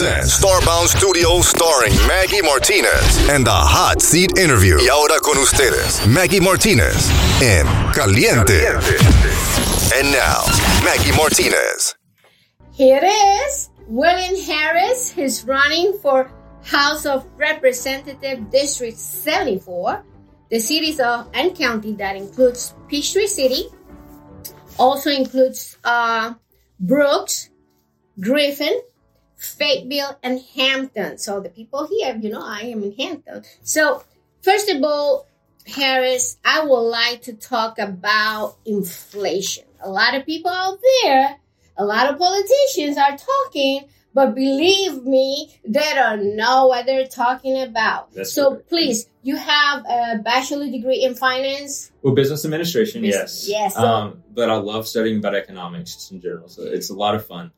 presents 0.00 0.40
Starbound 0.40 0.88
Studios 0.88 1.48
starring 1.48 1.92
Maggie 2.08 2.40
Martinez 2.40 3.28
and 3.28 3.44
the 3.44 3.52
Hot 3.52 4.00
Seat 4.00 4.38
Interview. 4.38 4.78
Y 4.78 4.88
ahora 4.88 5.20
con 5.20 5.36
ustedes, 5.36 6.06
Maggie 6.06 6.40
Martinez 6.40 7.10
en 7.42 7.66
Caliente. 7.92 8.64
And 9.92 10.10
now, 10.10 10.40
Maggie 10.82 11.12
Martinez. 11.12 11.94
Here 12.72 12.98
it 13.02 13.06
is. 13.06 13.68
William 13.88 14.36
Harris 14.40 15.18
is 15.18 15.44
running 15.44 15.92
for 16.00 16.32
House 16.64 17.04
of 17.04 17.26
Representative 17.36 18.50
District 18.50 18.96
74, 18.96 20.02
the 20.48 20.60
cities 20.60 20.98
of 20.98 21.28
and 21.34 21.54
county 21.54 21.92
that 21.96 22.16
includes 22.16 22.74
Peachtree 22.88 23.26
City, 23.26 23.66
also 24.78 25.10
includes 25.10 25.76
uh, 25.84 26.32
Brooks, 26.78 27.50
Griffin, 28.18 28.80
Fayetteville, 29.40 30.18
and 30.22 30.40
Hampton. 30.54 31.18
So 31.18 31.40
the 31.40 31.48
people 31.48 31.86
here, 31.86 32.16
you 32.20 32.30
know, 32.30 32.42
I 32.44 32.60
am 32.62 32.82
in 32.82 32.92
Hampton. 32.92 33.42
So 33.62 34.04
first 34.42 34.68
of 34.68 34.82
all, 34.82 35.26
Harris, 35.66 36.38
I 36.44 36.64
would 36.64 36.80
like 36.80 37.22
to 37.22 37.32
talk 37.34 37.78
about 37.78 38.56
inflation. 38.64 39.64
A 39.82 39.88
lot 39.90 40.14
of 40.14 40.26
people 40.26 40.50
out 40.50 40.78
there, 41.02 41.36
a 41.76 41.84
lot 41.84 42.12
of 42.12 42.18
politicians 42.18 42.98
are 42.98 43.16
talking, 43.16 43.88
but 44.12 44.34
believe 44.34 45.04
me, 45.04 45.54
they 45.64 45.92
don't 45.94 46.36
know 46.36 46.66
what 46.66 46.84
they're 46.84 47.06
talking 47.06 47.62
about. 47.62 48.12
That's 48.12 48.32
so 48.32 48.50
correct. 48.50 48.68
please, 48.68 49.06
you 49.22 49.36
have 49.36 49.84
a 49.88 50.18
bachelor 50.22 50.68
degree 50.70 51.02
in 51.04 51.14
finance. 51.14 51.92
Well, 52.02 52.14
business 52.14 52.44
administration, 52.44 53.02
Business- 53.02 53.48
yes. 53.48 53.74
yes. 53.74 53.76
Um, 53.76 54.22
but 54.34 54.50
I 54.50 54.56
love 54.56 54.86
studying 54.88 55.18
about 55.18 55.34
economics 55.34 55.94
just 55.94 56.12
in 56.12 56.20
general, 56.20 56.48
so 56.48 56.62
it's 56.62 56.90
a 56.90 56.94
lot 56.94 57.14
of 57.14 57.24
fun. 57.26 57.52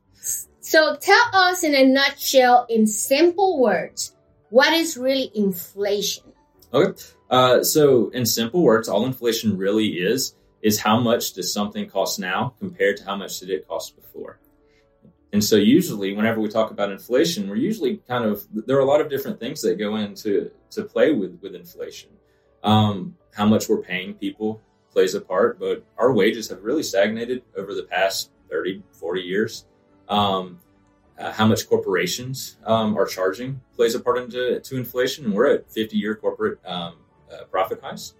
So 0.72 0.96
tell 0.96 1.28
us 1.34 1.64
in 1.64 1.74
a 1.74 1.84
nutshell, 1.84 2.64
in 2.70 2.86
simple 2.86 3.60
words, 3.60 4.16
what 4.48 4.72
is 4.72 4.96
really 4.96 5.30
inflation? 5.34 6.32
Okay. 6.72 6.98
Uh, 7.28 7.62
so, 7.62 8.08
in 8.08 8.24
simple 8.24 8.62
words, 8.62 8.88
all 8.88 9.04
inflation 9.04 9.58
really 9.58 9.88
is 9.88 10.34
is 10.62 10.80
how 10.80 10.98
much 10.98 11.34
does 11.34 11.52
something 11.52 11.90
cost 11.90 12.18
now 12.18 12.54
compared 12.58 12.96
to 12.96 13.04
how 13.04 13.16
much 13.16 13.38
did 13.40 13.50
it 13.50 13.68
cost 13.68 13.96
before. 13.96 14.40
And 15.34 15.44
so, 15.44 15.56
usually, 15.56 16.14
whenever 16.14 16.40
we 16.40 16.48
talk 16.48 16.70
about 16.70 16.90
inflation, 16.90 17.50
we're 17.50 17.56
usually 17.56 17.98
kind 18.08 18.24
of 18.24 18.42
there 18.50 18.78
are 18.78 18.86
a 18.88 18.90
lot 18.92 19.02
of 19.02 19.10
different 19.10 19.38
things 19.38 19.60
that 19.60 19.78
go 19.78 19.96
into 19.96 20.50
to 20.70 20.84
play 20.84 21.12
with 21.12 21.38
with 21.42 21.54
inflation. 21.54 22.08
Um, 22.64 23.14
how 23.34 23.44
much 23.44 23.68
we're 23.68 23.82
paying 23.82 24.14
people 24.14 24.62
plays 24.90 25.14
a 25.14 25.20
part, 25.20 25.60
but 25.60 25.84
our 25.98 26.14
wages 26.14 26.48
have 26.48 26.62
really 26.64 26.82
stagnated 26.82 27.42
over 27.58 27.74
the 27.74 27.82
past 27.82 28.30
30, 28.48 28.82
40 28.92 29.20
years. 29.20 29.66
Um, 30.12 30.58
uh, 31.18 31.32
how 31.32 31.46
much 31.46 31.68
corporations 31.68 32.56
um, 32.64 32.96
are 32.96 33.06
charging 33.06 33.60
plays 33.76 33.94
a 33.94 34.00
part 34.00 34.18
into 34.18 34.60
to 34.60 34.76
inflation. 34.76 35.24
And 35.24 35.34
we're 35.34 35.54
at 35.54 35.70
50 35.70 35.96
year 35.96 36.14
corporate 36.16 36.58
um, 36.64 36.96
uh, 37.32 37.44
profit 37.44 37.80
highs. 37.82 38.14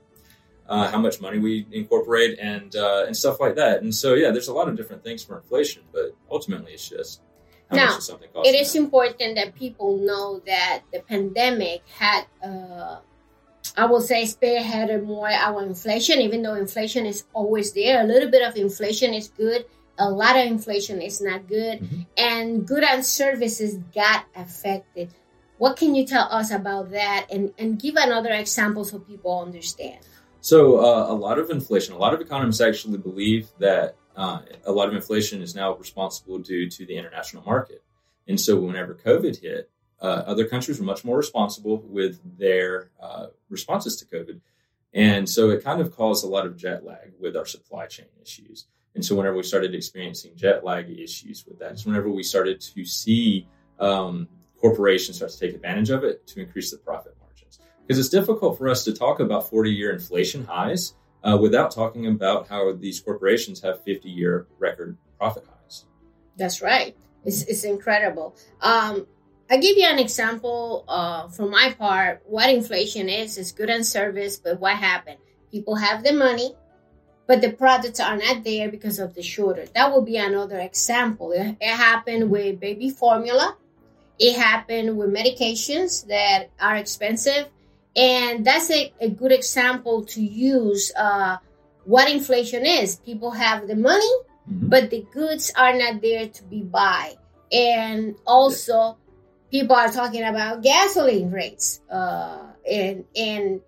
Uh, 0.68 0.90
how 0.90 0.98
much 0.98 1.20
money 1.20 1.38
we 1.38 1.66
incorporate 1.72 2.38
and 2.38 2.74
uh, 2.76 3.04
and 3.06 3.16
stuff 3.16 3.40
like 3.40 3.56
that. 3.56 3.82
And 3.82 3.92
so 3.94 4.14
yeah, 4.14 4.30
there's 4.30 4.48
a 4.48 4.54
lot 4.54 4.68
of 4.68 4.76
different 4.76 5.02
things 5.02 5.22
for 5.22 5.36
inflation, 5.36 5.82
but 5.92 6.14
ultimately 6.30 6.72
it's 6.72 6.88
just 6.88 7.20
how 7.68 7.76
Now, 7.76 7.86
much 7.86 7.94
does 7.96 8.06
something 8.06 8.28
cost. 8.32 8.48
It 8.48 8.54
is 8.54 8.74
now. 8.74 8.82
important 8.82 9.34
that 9.34 9.54
people 9.56 9.98
know 9.98 10.40
that 10.46 10.82
the 10.92 11.00
pandemic 11.00 11.82
had, 11.98 12.26
uh, 12.42 13.00
I 13.76 13.86
will 13.86 14.00
say, 14.00 14.22
spearheaded 14.22 15.04
more 15.04 15.28
our 15.28 15.62
inflation, 15.62 16.20
even 16.20 16.42
though 16.42 16.54
inflation 16.54 17.06
is 17.06 17.24
always 17.34 17.72
there. 17.72 18.00
A 18.00 18.04
little 18.04 18.30
bit 18.30 18.46
of 18.46 18.56
inflation 18.56 19.12
is 19.12 19.28
good. 19.28 19.66
A 19.98 20.10
lot 20.10 20.36
of 20.36 20.46
inflation 20.46 21.02
is 21.02 21.20
not 21.20 21.48
good. 21.48 21.80
Mhm. 21.80 22.06
And 22.16 22.66
good 22.66 22.82
and 22.82 23.04
services 23.04 23.76
got 23.94 24.24
affected. 24.34 25.10
What 25.58 25.76
can 25.76 25.94
you 25.94 26.06
tell 26.06 26.26
us 26.30 26.50
about 26.50 26.90
that? 26.90 27.26
And, 27.30 27.52
and 27.58 27.80
give 27.80 27.94
another 27.96 28.32
example 28.32 28.84
so 28.84 28.98
people 28.98 29.40
understand. 29.40 29.98
So 30.40 30.78
uh, 30.78 31.06
a 31.08 31.14
lot 31.14 31.38
of 31.38 31.50
inflation, 31.50 31.94
a 31.94 31.98
lot 31.98 32.14
of 32.14 32.20
economists 32.20 32.60
actually 32.60 32.98
believe 32.98 33.48
that 33.58 33.94
uh, 34.16 34.40
a 34.64 34.72
lot 34.72 34.88
of 34.88 34.94
inflation 34.94 35.40
is 35.40 35.54
now 35.54 35.74
responsible 35.76 36.38
due 36.38 36.68
to 36.68 36.84
the 36.84 36.96
international 36.96 37.44
market. 37.44 37.82
And 38.26 38.40
so 38.40 38.56
whenever 38.56 38.94
COVID 38.94 39.40
hit, 39.40 39.70
uh, 40.00 40.24
other 40.26 40.46
countries 40.46 40.80
were 40.80 40.84
much 40.84 41.04
more 41.04 41.16
responsible 41.16 41.80
with 41.86 42.18
their 42.38 42.90
uh, 43.00 43.26
responses 43.48 43.96
to 43.96 44.04
COVID. 44.04 44.40
And 44.92 45.28
so 45.28 45.50
it 45.50 45.62
kind 45.62 45.80
of 45.80 45.94
caused 45.94 46.24
a 46.24 46.28
lot 46.28 46.44
of 46.44 46.56
jet 46.56 46.84
lag 46.84 47.12
with 47.20 47.36
our 47.36 47.46
supply 47.46 47.86
chain 47.86 48.06
issues. 48.20 48.66
And 48.94 49.04
so 49.04 49.14
whenever 49.16 49.36
we 49.36 49.42
started 49.42 49.74
experiencing 49.74 50.32
jet 50.36 50.64
lag 50.64 50.90
issues 50.90 51.44
with 51.46 51.58
that, 51.60 51.72
is 51.72 51.86
whenever 51.86 52.10
we 52.10 52.22
started 52.22 52.60
to 52.60 52.84
see 52.84 53.48
um, 53.80 54.28
corporations 54.60 55.16
start 55.16 55.32
to 55.32 55.38
take 55.38 55.54
advantage 55.54 55.90
of 55.90 56.04
it 56.04 56.26
to 56.28 56.40
increase 56.40 56.70
the 56.70 56.78
profit 56.78 57.14
margins. 57.20 57.58
Because 57.82 57.98
it's 57.98 58.10
difficult 58.10 58.58
for 58.58 58.68
us 58.68 58.84
to 58.84 58.92
talk 58.92 59.20
about 59.20 59.48
40 59.48 59.70
year 59.70 59.92
inflation 59.92 60.44
highs 60.44 60.94
uh, 61.24 61.38
without 61.40 61.70
talking 61.70 62.06
about 62.06 62.48
how 62.48 62.72
these 62.72 63.00
corporations 63.00 63.60
have 63.62 63.82
50 63.82 64.08
year 64.08 64.46
record 64.58 64.96
profit 65.18 65.44
highs. 65.46 65.86
That's 66.36 66.60
right. 66.62 66.96
It's, 67.24 67.42
it's 67.42 67.64
incredible. 67.64 68.36
Um, 68.60 69.06
I 69.50 69.58
give 69.58 69.76
you 69.76 69.86
an 69.86 69.98
example 69.98 70.84
uh, 70.88 71.28
from 71.28 71.50
my 71.50 71.74
part. 71.78 72.22
What 72.24 72.48
inflation 72.50 73.08
is 73.08 73.36
is 73.36 73.52
good 73.52 73.68
and 73.68 73.84
service, 73.84 74.38
but 74.38 74.58
what 74.60 74.76
happened? 74.76 75.18
People 75.50 75.74
have 75.74 76.02
the 76.02 76.12
money, 76.12 76.54
but 77.26 77.40
the 77.40 77.52
products 77.52 78.00
are 78.00 78.16
not 78.16 78.44
there 78.44 78.70
because 78.70 78.98
of 78.98 79.14
the 79.14 79.22
shortage. 79.22 79.70
That 79.74 79.92
would 79.94 80.04
be 80.04 80.16
another 80.16 80.58
example. 80.60 81.32
It, 81.32 81.56
it 81.60 81.74
happened 81.76 82.30
with 82.30 82.60
baby 82.60 82.90
formula. 82.90 83.56
It 84.18 84.36
happened 84.36 84.96
with 84.96 85.10
medications 85.12 86.06
that 86.06 86.50
are 86.60 86.76
expensive, 86.76 87.48
and 87.96 88.44
that's 88.44 88.70
a, 88.70 88.92
a 89.00 89.08
good 89.08 89.32
example 89.32 90.04
to 90.06 90.22
use 90.22 90.92
uh, 90.96 91.38
what 91.84 92.10
inflation 92.10 92.64
is. 92.66 92.96
People 92.96 93.30
have 93.32 93.66
the 93.66 93.76
money, 93.76 94.12
Mhm. 94.48 94.70
but 94.70 94.90
the 94.90 95.06
goods 95.12 95.52
are 95.56 95.74
not 95.74 96.02
there 96.02 96.28
to 96.28 96.42
be 96.44 96.62
buy. 96.62 97.14
And 97.52 98.16
also, 98.26 98.98
people 99.50 99.76
are 99.76 99.88
talking 99.90 100.24
about 100.24 100.62
gasoline 100.62 101.30
rates, 101.30 101.80
uh, 101.90 102.42
and 102.70 103.04
and 103.16 103.60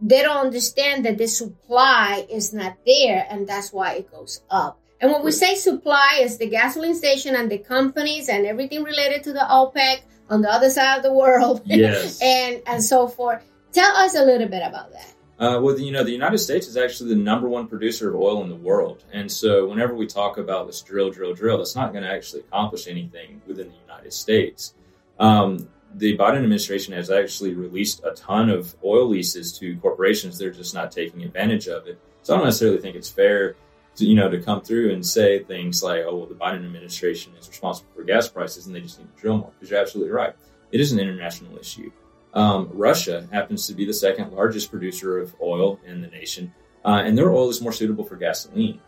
they 0.00 0.22
don't 0.22 0.36
understand 0.46 1.04
that 1.04 1.18
the 1.18 1.26
supply 1.26 2.26
is 2.30 2.52
not 2.52 2.76
there, 2.86 3.26
and 3.30 3.46
that's 3.46 3.72
why 3.72 3.94
it 3.94 4.10
goes 4.10 4.42
up. 4.50 4.78
And 5.00 5.12
when 5.12 5.24
we 5.24 5.32
say 5.32 5.54
supply, 5.54 6.20
is 6.22 6.38
the 6.38 6.48
gasoline 6.48 6.94
station 6.94 7.34
and 7.34 7.50
the 7.50 7.58
companies 7.58 8.28
and 8.28 8.44
everything 8.46 8.82
related 8.82 9.24
to 9.24 9.32
the 9.32 9.40
OPEC 9.40 10.00
on 10.28 10.42
the 10.42 10.50
other 10.52 10.70
side 10.70 10.98
of 10.98 11.02
the 11.02 11.12
world, 11.12 11.62
Yes. 11.64 12.20
and 12.22 12.62
and 12.66 12.82
so 12.84 13.08
forth. 13.08 13.42
Tell 13.72 13.96
us 13.96 14.14
a 14.14 14.24
little 14.24 14.48
bit 14.48 14.62
about 14.66 14.92
that. 14.92 15.14
Uh, 15.38 15.58
well, 15.58 15.78
you 15.78 15.90
know, 15.90 16.04
the 16.04 16.10
United 16.12 16.36
States 16.38 16.66
is 16.66 16.76
actually 16.76 17.08
the 17.14 17.20
number 17.20 17.48
one 17.48 17.66
producer 17.66 18.10
of 18.10 18.14
oil 18.16 18.42
in 18.42 18.50
the 18.50 18.56
world. 18.56 19.04
And 19.10 19.32
so 19.32 19.66
whenever 19.66 19.94
we 19.94 20.06
talk 20.06 20.36
about 20.36 20.66
this 20.66 20.82
drill, 20.82 21.10
drill, 21.10 21.32
drill, 21.32 21.56
that's 21.56 21.74
not 21.74 21.92
going 21.92 22.04
to 22.04 22.10
actually 22.10 22.40
accomplish 22.40 22.86
anything 22.86 23.40
within 23.46 23.68
the 23.68 23.76
United 23.88 24.12
States. 24.12 24.74
Um, 25.18 25.66
the 25.94 26.16
Biden 26.16 26.36
administration 26.36 26.94
has 26.94 27.10
actually 27.10 27.54
released 27.54 28.02
a 28.04 28.12
ton 28.12 28.48
of 28.48 28.74
oil 28.84 29.08
leases 29.08 29.56
to 29.58 29.76
corporations. 29.78 30.38
They're 30.38 30.50
just 30.50 30.74
not 30.74 30.92
taking 30.92 31.22
advantage 31.22 31.66
of 31.68 31.86
it. 31.86 32.00
So 32.22 32.34
I 32.34 32.36
don't 32.36 32.46
necessarily 32.46 32.78
think 32.78 32.96
it's 32.96 33.10
fair 33.10 33.56
to, 33.96 34.06
you 34.06 34.14
know, 34.14 34.30
to 34.30 34.40
come 34.40 34.60
through 34.60 34.92
and 34.92 35.04
say 35.04 35.42
things 35.42 35.82
like, 35.82 36.02
oh, 36.06 36.16
well, 36.16 36.26
the 36.26 36.34
Biden 36.34 36.64
administration 36.64 37.32
is 37.38 37.48
responsible 37.48 37.90
for 37.94 38.04
gas 38.04 38.28
prices 38.28 38.66
and 38.66 38.74
they 38.74 38.80
just 38.80 38.98
need 38.98 39.14
to 39.14 39.20
drill 39.20 39.38
more. 39.38 39.52
Because 39.58 39.70
you're 39.70 39.80
absolutely 39.80 40.12
right. 40.12 40.34
It 40.70 40.80
is 40.80 40.92
an 40.92 41.00
international 41.00 41.58
issue. 41.58 41.90
Um, 42.32 42.68
Russia 42.72 43.26
happens 43.32 43.66
to 43.66 43.74
be 43.74 43.84
the 43.84 43.94
second 43.94 44.32
largest 44.32 44.70
producer 44.70 45.18
of 45.18 45.34
oil 45.42 45.80
in 45.84 46.00
the 46.00 46.06
nation, 46.06 46.52
uh, 46.84 47.02
and 47.04 47.18
their 47.18 47.32
oil 47.32 47.48
is 47.48 47.60
more 47.60 47.72
suitable 47.72 48.04
for 48.04 48.16
gasoline. 48.16 48.80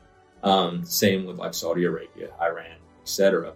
Um, 0.44 0.84
same 0.84 1.26
with 1.26 1.38
like 1.38 1.54
Saudi 1.54 1.84
Arabia, 1.84 2.30
Iran, 2.40 2.76
etc. 3.02 3.54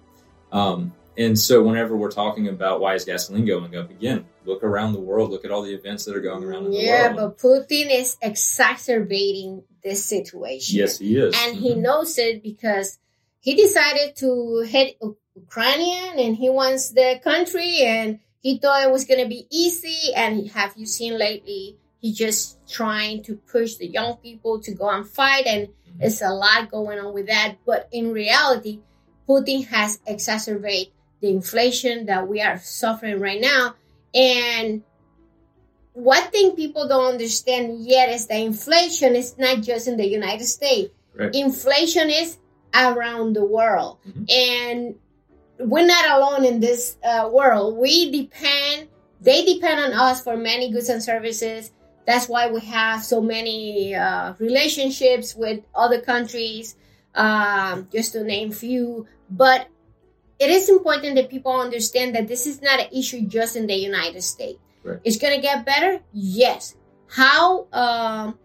Um, 0.50 0.92
and 1.18 1.38
so, 1.38 1.62
whenever 1.62 1.96
we're 1.96 2.10
talking 2.10 2.48
about 2.48 2.80
why 2.80 2.94
is 2.94 3.04
gasoline 3.04 3.44
going 3.46 3.74
up, 3.76 3.90
again, 3.90 4.24
look 4.44 4.62
around 4.62 4.92
the 4.92 5.00
world, 5.00 5.30
look 5.30 5.44
at 5.44 5.50
all 5.50 5.62
the 5.62 5.74
events 5.74 6.04
that 6.04 6.16
are 6.16 6.20
going 6.20 6.44
around 6.44 6.66
in 6.66 6.70
the 6.72 6.78
Yeah, 6.78 7.14
world. 7.14 7.38
but 7.38 7.38
Putin 7.38 7.90
is 7.90 8.16
exacerbating 8.22 9.64
this 9.82 10.04
situation. 10.04 10.78
yes, 10.78 10.98
he 10.98 11.16
is, 11.16 11.34
and 11.36 11.56
he 11.56 11.74
Mhm. 11.74 11.82
knows 11.82 12.18
it 12.18 12.42
because 12.42 12.98
he 13.40 13.54
decided 13.54 14.16
to 14.16 14.60
hit 14.60 14.98
Ukrainian 15.36 16.18
and 16.18 16.36
he 16.36 16.48
wants 16.50 16.90
the 16.90 17.20
country 17.22 17.78
and 17.82 18.18
he 18.40 18.58
thought 18.58 18.82
it 18.82 18.90
was 18.90 19.04
going 19.04 19.22
to 19.22 19.28
be 19.28 19.46
easy. 19.50 20.14
And 20.14 20.48
have 20.50 20.72
you 20.76 20.86
seen 20.86 21.18
lately? 21.18 21.76
He 22.00 22.12
just 22.12 22.58
trying 22.68 23.22
to 23.24 23.36
push 23.36 23.74
the 23.76 23.86
young 23.86 24.16
people 24.16 24.60
to 24.60 24.72
go 24.72 24.88
and 24.88 25.06
fight, 25.08 25.46
and 25.46 25.68
Mhm. 25.68 26.00
it's 26.06 26.20
a 26.22 26.30
lot 26.30 26.70
going 26.70 26.98
on 26.98 27.12
with 27.14 27.26
that. 27.26 27.56
But 27.64 27.88
in 27.92 28.12
reality, 28.12 28.80
Putin 29.28 29.64
has 29.66 29.98
exacerbated 30.06 30.92
the 31.20 31.30
inflation 31.30 32.06
that 32.06 32.28
we 32.28 32.40
are 32.40 32.58
suffering 32.58 33.20
right 33.20 33.40
now. 33.40 33.74
And 34.14 34.82
one 35.92 36.24
thing 36.30 36.52
people 36.52 36.88
don't 36.88 37.12
understand 37.12 37.84
yet 37.84 38.10
is 38.10 38.26
that 38.26 38.38
inflation 38.38 39.16
is 39.16 39.38
not 39.38 39.62
just 39.62 39.88
in 39.88 39.96
the 39.96 40.06
United 40.06 40.44
States. 40.44 40.92
Right. 41.14 41.34
Inflation 41.34 42.10
is 42.10 42.36
around 42.74 43.32
the 43.34 43.44
world. 43.44 43.98
Mhm. 44.06 44.30
And 44.30 44.94
we're 45.58 45.86
not 45.86 46.10
alone 46.10 46.44
in 46.44 46.60
this 46.60 46.96
uh, 47.02 47.30
world. 47.32 47.78
We 47.78 48.10
depend, 48.10 48.88
they 49.22 49.44
depend 49.44 49.80
on 49.80 49.92
us 49.94 50.22
for 50.22 50.36
many 50.36 50.70
goods 50.70 50.90
and 50.90 51.02
services. 51.02 51.72
That's 52.06 52.28
why 52.28 52.50
we 52.50 52.60
have 52.60 53.02
so 53.02 53.20
many 53.22 53.94
uh, 53.94 54.34
relationships 54.38 55.34
with 55.34 55.60
other 55.74 56.00
countries, 56.00 56.76
um, 57.14 57.88
just 57.90 58.12
to 58.12 58.22
name 58.22 58.52
few. 58.52 59.06
But 59.30 59.66
it 60.38 60.50
is 60.50 60.68
important 60.68 61.14
that 61.16 61.30
people 61.30 61.52
understand 61.60 62.14
that 62.14 62.28
this 62.28 62.46
is 62.46 62.60
not 62.60 62.80
an 62.80 62.86
issue 62.92 63.22
just 63.22 63.56
in 63.56 63.66
the 63.66 63.74
United 63.74 64.22
States. 64.22 64.58
Right. 64.84 64.98
It's 65.04 65.18
going 65.18 65.34
to 65.34 65.40
get 65.40 65.64
better, 65.64 66.00
yes. 66.12 66.76
How 67.08 67.66
um, 67.72 68.38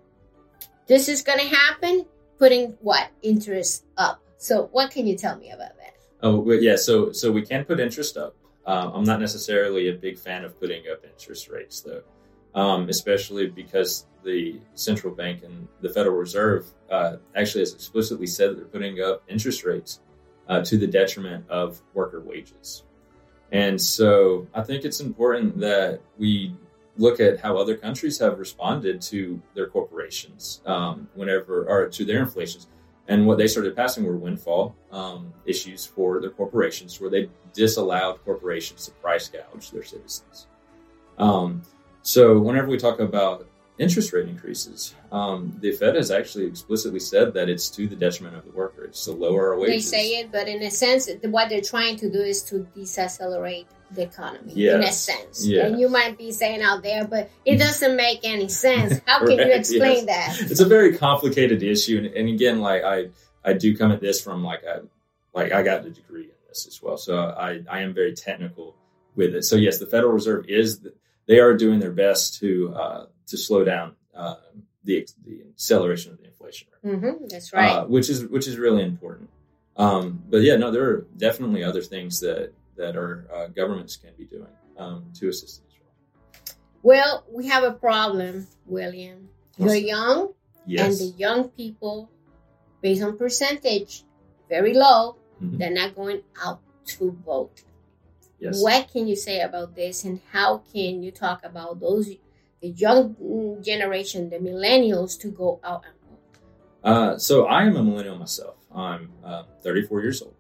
this 0.88 1.10
is 1.10 1.22
going 1.22 1.40
to 1.40 1.48
happen? 1.48 2.06
Putting 2.40 2.78
what 2.82 3.10
interest 3.22 3.86
up. 3.98 4.22
So, 4.38 4.70
what 4.72 4.90
can 4.90 5.06
you 5.06 5.16
tell 5.16 5.38
me 5.38 5.52
about 5.52 5.78
that? 5.78 5.96
Oh, 6.24 6.42
but 6.42 6.62
yeah. 6.62 6.76
So, 6.76 7.12
so 7.12 7.32
we 7.32 7.44
can 7.44 7.66
put 7.66 7.80
interest 7.80 8.18
up. 8.18 8.36
Um, 8.66 8.94
I'm 8.94 9.04
not 9.04 9.20
necessarily 9.20 9.90
a 9.90 9.94
big 9.94 10.18
fan 10.18 10.44
of 10.44 10.60
putting 10.60 10.84
up 10.92 11.04
interest 11.04 11.50
rates, 11.50 11.82
though, 11.82 12.02
um, 12.60 12.90
especially 12.90 13.48
because 13.48 14.08
the 14.24 14.60
central 14.74 15.14
bank 15.14 15.44
and 15.44 15.68
the 15.82 15.90
Federal 15.90 16.16
Reserve 16.16 16.66
uh, 16.90 17.18
actually 17.36 17.62
has 17.62 17.74
explicitly 17.74 18.28
said 18.28 18.52
that 18.52 18.56
they're 18.56 18.66
putting 18.66 19.02
up 19.02 19.24
interest 19.28 19.64
rates 19.64 20.00
uh, 20.48 20.62
to 20.62 20.78
the 20.78 20.88
detriment 20.88 21.50
of 21.50 21.82
worker 21.94 22.22
wages. 22.22 22.84
And 23.52 23.82
so, 23.82 24.48
I 24.54 24.64
think 24.64 24.86
it's 24.86 25.02
important 25.02 25.60
that 25.60 26.00
we 26.18 26.56
look 26.98 27.20
at 27.20 27.40
how 27.40 27.58
other 27.58 27.76
countries 27.76 28.18
have 28.20 28.40
responded 28.40 29.02
to 29.02 29.42
their 29.56 29.68
corporations 29.68 30.62
um, 30.66 31.10
whenever, 31.16 31.66
or 31.68 31.90
to 31.90 32.06
their 32.06 32.20
inflations. 32.20 32.68
And 33.08 33.26
what 33.28 33.38
they 33.38 33.48
started 33.48 33.76
passing 33.76 34.06
were 34.06 34.16
windfall 34.16 34.76
um, 34.92 35.34
issues 35.46 35.86
for 35.86 36.22
their 36.22 36.30
corporations, 36.30 37.02
where 37.02 37.10
they 37.10 37.30
disallowed 37.54 38.24
corporations 38.24 38.86
to 38.86 38.92
price 38.94 39.28
gouge 39.28 39.72
their 39.72 39.84
citizens. 39.84 40.48
Um, 41.18 41.64
so, 42.04 42.40
whenever 42.40 42.68
we 42.68 42.78
talk 42.78 43.00
about 43.00 43.48
interest 43.78 44.14
rate 44.14 44.28
increases, 44.28 44.94
um, 45.12 45.58
the 45.60 45.72
Fed 45.72 45.96
has 45.96 46.12
actually 46.12 46.46
explicitly 46.46 47.00
said 47.00 47.34
that 47.34 47.50
it's 47.50 47.70
to 47.72 47.88
the 47.88 47.96
detriment 47.96 48.36
of 48.36 48.46
the 48.46 48.52
worker. 48.52 48.86
It's 48.86 49.06
to 49.06 49.12
lower 49.12 49.54
our 49.54 49.60
wages. 49.60 49.90
They 49.90 49.98
say 49.98 50.08
it, 50.20 50.32
but 50.32 50.48
in 50.48 50.62
a 50.62 50.72
sense, 50.72 51.10
what 51.24 51.50
they're 51.50 51.62
trying 51.62 51.98
to 51.98 52.12
do 52.12 52.20
is 52.20 52.44
to 52.44 52.68
decelerate 52.76 53.68
the 53.92 54.04
economy. 54.04 54.54
Yes. 54.56 54.76
In 54.76 54.84
a 54.84 54.92
sense, 54.92 55.48
and 55.48 55.80
you 55.80 55.90
might 55.90 56.18
be 56.18 56.32
saying 56.32 56.62
out 56.62 56.82
there, 56.82 57.06
but 57.06 57.30
it 57.44 57.58
doesn't 57.58 57.98
make 57.98 58.22
any 58.24 58.48
sense. 58.48 59.02
How 59.08 59.20
can 59.26 59.38
you 59.38 59.54
explain 59.54 60.08
yes. 60.08 60.40
that? 60.40 60.52
it's 60.52 60.60
a 60.60 60.66
very 60.66 60.98
complicated 60.98 61.64
issue 61.64 61.98
and, 61.98 62.08
and 62.08 62.30
again 62.30 62.60
like 62.60 62.84
i 62.84 63.10
i 63.44 63.54
do 63.54 63.76
come 63.76 63.92
at 63.92 64.02
this 64.02 64.22
from 64.22 64.44
like 64.44 64.64
a 64.64 64.84
like 65.34 65.52
i 65.52 65.64
got 65.64 65.86
a 65.86 65.90
degree 65.90 66.24
in 66.24 66.48
this 66.48 66.68
as 66.68 66.82
well 66.82 66.98
so 66.98 67.18
i 67.18 67.62
i 67.70 67.80
am 67.82 67.94
very 67.94 68.14
technical 68.14 68.76
with 69.16 69.34
it 69.36 69.44
so 69.44 69.56
yes 69.56 69.80
the 69.80 69.86
federal 69.86 70.12
reserve 70.12 70.46
is 70.48 70.82
they 71.28 71.40
are 71.40 71.56
doing 71.56 71.80
their 71.80 71.92
best 71.92 72.40
to 72.40 72.74
uh 72.76 73.06
to 73.28 73.38
slow 73.38 73.64
down 73.64 73.96
uh 74.16 74.36
the 74.84 75.08
the 75.26 75.42
acceleration 75.50 76.12
of 76.12 76.18
the 76.20 76.26
inflation 76.26 76.68
rate 76.84 77.00
hmm 77.00 77.26
that's 77.30 77.54
right. 77.54 77.70
uh, 77.70 77.86
which 77.86 78.10
is 78.10 78.26
which 78.28 78.48
is 78.48 78.58
really 78.58 78.84
important 78.84 79.30
um 79.78 80.22
but 80.30 80.42
yeah 80.42 80.56
no 80.56 80.72
there 80.72 80.84
are 80.90 81.02
definitely 81.18 81.64
other 81.64 81.82
things 81.82 82.20
that 82.20 82.52
that 82.76 82.96
our 82.96 83.26
uh, 83.34 83.48
governments 83.48 83.96
can 83.96 84.12
be 84.18 84.26
doing 84.26 84.48
um 84.78 85.06
to 85.14 85.30
assist 85.30 85.58
as 85.60 85.74
well 85.80 85.82
well, 86.84 87.24
we 87.30 87.48
have 87.48 87.64
a 87.64 87.72
problem, 87.74 88.48
William. 88.66 89.30
You're 89.58 89.76
young, 89.76 90.34
yes 90.66 90.82
and 90.82 90.98
the 91.00 91.16
young 91.18 91.50
people, 91.50 92.10
based 92.82 93.04
on 93.04 93.18
percentage, 93.18 94.04
very 94.50 94.74
low. 94.74 95.18
Mhm. 95.42 95.60
They're 95.60 95.70
not 95.82 95.96
going 95.96 96.24
out 96.44 96.60
to 96.98 97.12
vote. 97.26 97.62
yes 98.40 98.62
What 98.64 98.90
can 98.92 99.08
you 99.08 99.16
say 99.16 99.42
about 99.42 99.76
this, 99.76 100.04
and 100.04 100.22
how 100.32 100.64
can 100.74 101.04
you 101.04 101.12
talk 101.12 101.44
about 101.46 101.80
those 101.80 102.10
the 102.62 102.70
young 102.70 103.62
generation, 103.62 104.30
the 104.30 104.38
millennials, 104.38 105.20
to 105.20 105.30
go 105.30 105.60
out 105.64 105.84
and 105.86 105.94
vote? 106.10 106.40
Uh, 106.84 107.18
so 107.18 107.46
I 107.46 107.64
am 107.64 107.76
a 107.76 107.84
millennial 107.84 108.18
myself. 108.18 108.56
I'm 108.74 109.12
uh, 109.24 109.44
34 109.64 110.02
years 110.02 110.22
old, 110.22 110.36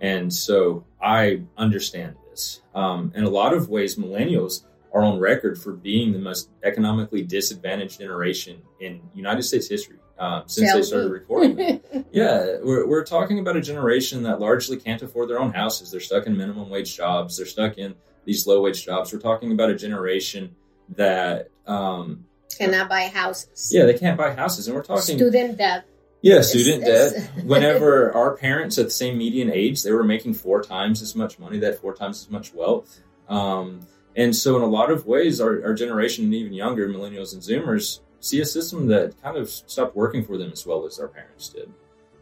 and 0.00 0.32
so 0.32 0.84
I 1.00 1.42
understand 1.56 2.16
this. 2.30 2.62
Um, 2.74 3.12
in 3.14 3.24
a 3.24 3.30
lot 3.30 3.52
of 3.52 3.68
ways, 3.68 3.96
millennials 3.96 4.64
are 4.92 5.02
on 5.02 5.18
record 5.18 5.58
for 5.60 5.72
being 5.72 6.12
the 6.12 6.18
most 6.18 6.50
economically 6.62 7.22
disadvantaged 7.22 7.98
generation 7.98 8.62
in 8.80 9.00
United 9.14 9.42
States 9.42 9.68
history 9.68 9.98
uh, 10.18 10.42
since 10.46 10.68
Tell 10.68 10.78
they 10.78 10.82
started 10.82 11.08
me. 11.08 11.12
recording. 11.12 11.80
yeah, 12.12 12.56
we're, 12.62 12.86
we're 12.86 13.04
talking 13.04 13.38
about 13.38 13.56
a 13.56 13.60
generation 13.60 14.22
that 14.22 14.40
largely 14.40 14.76
can't 14.78 15.02
afford 15.02 15.28
their 15.28 15.38
own 15.38 15.52
houses. 15.52 15.90
They're 15.90 16.00
stuck 16.00 16.26
in 16.26 16.36
minimum 16.36 16.70
wage 16.70 16.96
jobs. 16.96 17.36
They're 17.36 17.46
stuck 17.46 17.76
in 17.78 17.94
these 18.24 18.46
low 18.46 18.62
wage 18.62 18.84
jobs. 18.84 19.12
We're 19.12 19.20
talking 19.20 19.52
about 19.52 19.70
a 19.70 19.74
generation 19.74 20.54
that, 20.96 21.48
um, 21.66 22.24
Cannot 22.56 22.88
buy 22.88 23.02
houses. 23.12 23.70
yeah, 23.72 23.84
they 23.84 23.94
can't 23.98 24.16
buy 24.16 24.32
houses, 24.32 24.66
and 24.66 24.76
we're 24.76 24.82
talking 24.82 25.16
Student 25.18 25.58
debt. 25.58 25.84
yeah, 26.22 26.40
student 26.40 26.82
It's- 26.84 27.12
debt. 27.12 27.22
it's- 27.22 27.44
Whenever 27.44 28.12
our 28.14 28.36
parents 28.36 28.78
at 28.78 28.86
the 28.86 28.90
same 28.90 29.18
median 29.18 29.50
age, 29.52 29.82
they 29.82 29.92
were 29.92 30.04
making 30.04 30.34
four 30.34 30.62
times 30.62 31.02
as 31.02 31.14
much 31.14 31.38
money, 31.38 31.58
that 31.58 31.80
four 31.80 31.94
times 31.94 32.22
as 32.22 32.30
much 32.30 32.54
wealth. 32.54 33.00
Um, 33.28 33.86
and 34.14 34.34
so, 34.34 34.56
in 34.56 34.62
a 34.62 34.66
lot 34.66 34.90
of 34.90 35.06
ways, 35.06 35.40
our, 35.40 35.62
our 35.66 35.74
generation 35.74 36.24
and 36.24 36.34
even 36.34 36.54
younger 36.54 36.88
millennials 36.88 37.34
and 37.34 37.42
Zoomers 37.42 38.00
see 38.20 38.40
a 38.40 38.46
system 38.46 38.86
that 38.86 39.20
kind 39.22 39.36
of 39.36 39.50
stopped 39.50 39.94
working 39.94 40.24
for 40.24 40.38
them 40.38 40.50
as 40.52 40.64
well 40.66 40.86
as 40.86 40.98
our 40.98 41.08
parents 41.08 41.50
did. 41.50 41.70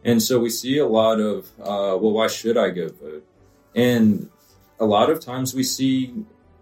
And 0.03 0.21
so, 0.21 0.39
we 0.39 0.49
see 0.49 0.77
a 0.79 0.85
lot 0.87 1.21
of, 1.21 1.45
uh, 1.61 1.95
well, 1.97 2.11
why 2.11 2.27
should 2.27 2.57
I 2.57 2.71
go 2.71 2.89
vote? 2.89 3.25
And 3.73 4.29
a 4.79 4.85
lot 4.85 5.09
of 5.09 5.21
times 5.21 5.53
we 5.55 5.63
see 5.63 6.13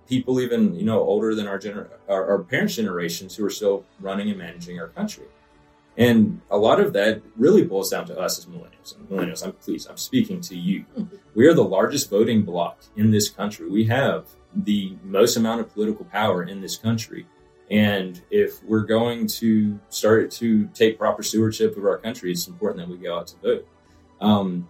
people 0.07 0.39
even 0.39 0.75
you 0.75 0.85
know 0.85 0.99
older 0.99 1.35
than 1.35 1.47
our 1.47 1.59
gener- 1.59 1.89
our, 2.09 2.31
our 2.31 2.43
parents' 2.43 2.75
generations 2.75 3.35
who 3.35 3.45
are 3.45 3.49
still 3.49 3.85
running 3.99 4.29
and 4.29 4.37
managing 4.37 4.79
our 4.79 4.87
country. 4.87 5.25
And 5.95 6.41
a 6.49 6.57
lot 6.57 6.79
of 6.79 6.93
that 6.93 7.21
really 7.37 7.63
boils 7.63 7.91
down 7.91 8.07
to 8.07 8.19
us 8.19 8.39
as 8.39 8.45
millennials. 8.47 8.95
And 8.95 9.07
millennials, 9.07 9.45
I'm 9.45 9.53
pleased, 9.53 9.87
I'm 9.89 9.97
speaking 9.97 10.41
to 10.41 10.57
you. 10.57 10.85
We 11.35 11.47
are 11.47 11.53
the 11.55 11.63
largest 11.63 12.11
voting 12.11 12.43
bloc 12.43 12.77
in 12.95 13.09
this 13.09 13.27
country. 13.27 13.67
We 13.67 13.85
have 13.85 14.27
the 14.55 14.95
most 15.03 15.35
amount 15.35 15.61
of 15.61 15.73
political 15.73 16.05
power 16.05 16.43
in 16.43 16.61
this 16.61 16.77
country. 16.77 17.25
And 17.71 18.21
if 18.29 18.63
we're 18.63 18.83
going 18.83 19.25
to 19.39 19.79
start 19.89 20.29
to 20.33 20.67
take 20.75 20.99
proper 20.99 21.23
stewardship 21.23 21.75
of 21.75 21.85
our 21.85 21.97
country, 21.97 22.31
it's 22.31 22.47
important 22.47 22.85
that 22.85 22.95
we 22.95 23.01
go 23.01 23.17
out 23.17 23.27
to 23.27 23.37
vote. 23.37 23.67
Um, 24.21 24.69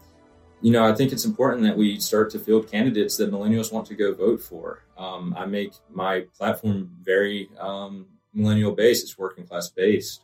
you 0.64 0.72
know, 0.72 0.86
I 0.86 0.96
think 0.96 1.12
it's 1.12 1.26
important 1.26 1.64
that 1.64 1.78
we 1.78 2.00
start 2.00 2.30
to 2.32 2.40
field 2.40 2.72
candidates 2.72 3.18
that 3.18 3.30
millennials 3.30 3.74
want 3.74 3.86
to 3.88 3.96
go 3.96 4.14
vote 4.14 4.42
for. 4.42 4.86
Um, 4.98 5.36
I 5.38 5.46
make 5.46 5.74
my 5.92 6.22
platform 6.38 6.90
very 7.02 7.50
um, 7.60 8.08
millennial 8.34 8.72
based, 8.72 9.04
it's 9.04 9.18
working 9.18 9.46
class 9.46 9.68
based. 9.68 10.24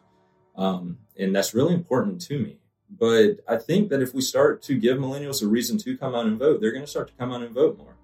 Um, 0.56 0.98
and 1.18 1.36
that's 1.36 1.54
really 1.54 1.74
important 1.74 2.22
to 2.22 2.40
me. 2.40 2.58
But 2.90 3.42
I 3.50 3.58
think 3.58 3.90
that 3.90 4.02
if 4.02 4.14
we 4.14 4.22
start 4.22 4.62
to 4.64 4.80
give 4.80 4.98
millennials 4.98 5.44
a 5.44 5.48
reason 5.48 5.78
to 5.80 5.98
come 5.98 6.16
out 6.16 6.26
and 6.26 6.40
vote, 6.40 6.62
they're 6.62 6.72
going 6.72 6.86
to 6.86 6.90
start 6.90 7.10
to 7.10 7.14
come 7.16 7.34
out 7.34 7.42
and 7.42 7.54
vote 7.54 7.78
more. 7.78 7.98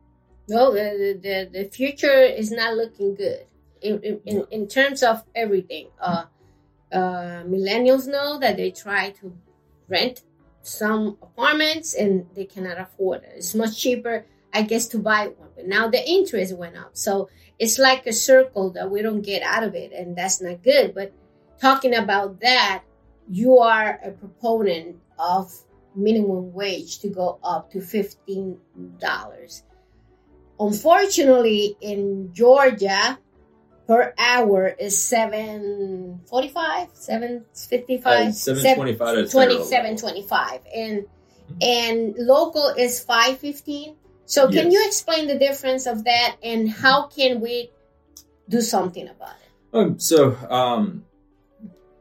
No, 0.49 0.73
the, 0.73 1.17
the, 1.21 1.49
the 1.57 1.69
future 1.69 2.19
is 2.19 2.51
not 2.51 2.75
looking 2.75 3.15
good 3.15 3.45
in, 3.81 4.01
in, 4.01 4.19
in, 4.25 4.45
in 4.51 4.67
terms 4.67 5.03
of 5.03 5.23
everything. 5.33 5.87
Uh, 6.01 6.25
uh, 6.91 7.43
millennials 7.47 8.07
know 8.07 8.37
that 8.39 8.57
they 8.57 8.71
try 8.71 9.11
to 9.21 9.37
rent 9.87 10.23
some 10.65 11.17
apartments 11.21 11.93
and 11.93 12.25
they 12.33 12.45
cannot 12.45 12.79
afford 12.79 13.23
it. 13.23 13.33
It's 13.37 13.53
much 13.53 13.79
cheaper, 13.79 14.25
I 14.53 14.63
guess, 14.63 14.87
to 14.89 14.99
buy 14.99 15.27
one. 15.27 15.49
But 15.55 15.67
now 15.67 15.89
the 15.89 16.03
interest 16.07 16.57
went 16.57 16.75
up. 16.75 16.91
So 16.93 17.29
it's 17.59 17.77
like 17.77 18.07
a 18.07 18.13
circle 18.13 18.71
that 18.71 18.89
we 18.89 19.01
don't 19.01 19.21
get 19.21 19.43
out 19.43 19.63
of 19.63 19.75
it, 19.75 19.91
and 19.93 20.15
that's 20.15 20.41
not 20.41 20.63
good. 20.63 20.95
But 20.95 21.13
talking 21.61 21.95
about 21.95 22.41
that, 22.41 22.83
you 23.29 23.59
are 23.59 23.99
a 24.03 24.11
proponent 24.11 24.97
of 25.19 25.53
minimum 25.95 26.51
wage 26.51 26.99
to 26.99 27.09
go 27.09 27.39
up 27.43 27.71
to 27.71 27.77
$15. 27.77 28.57
Unfortunately, 30.59 31.77
in 31.81 32.33
Georgia, 32.33 33.19
per 33.87 34.13
hour 34.17 34.67
is 34.67 34.97
745 34.97 36.89
755 36.93 38.27
Uh, 38.27 38.31
725 38.31 39.17
at 39.17 39.29
federal 39.31 39.57
level. 39.57 39.65
2725 39.67 40.61
and 40.75 41.05
and 41.61 42.15
local 42.17 42.67
is 42.77 42.99
515 43.03 43.95
so 44.25 44.47
can 44.47 44.71
Yes. 44.71 44.73
you 44.73 44.83
explain 44.87 45.27
the 45.27 45.37
difference 45.37 45.85
of 45.85 46.03
that 46.05 46.37
and 46.41 46.69
how 46.69 47.07
can 47.07 47.39
we 47.41 47.69
do 48.49 48.61
something 48.61 49.07
about 49.07 49.35
it 49.41 49.77
Um, 49.77 49.99
so, 49.99 50.35
um, 50.49 51.03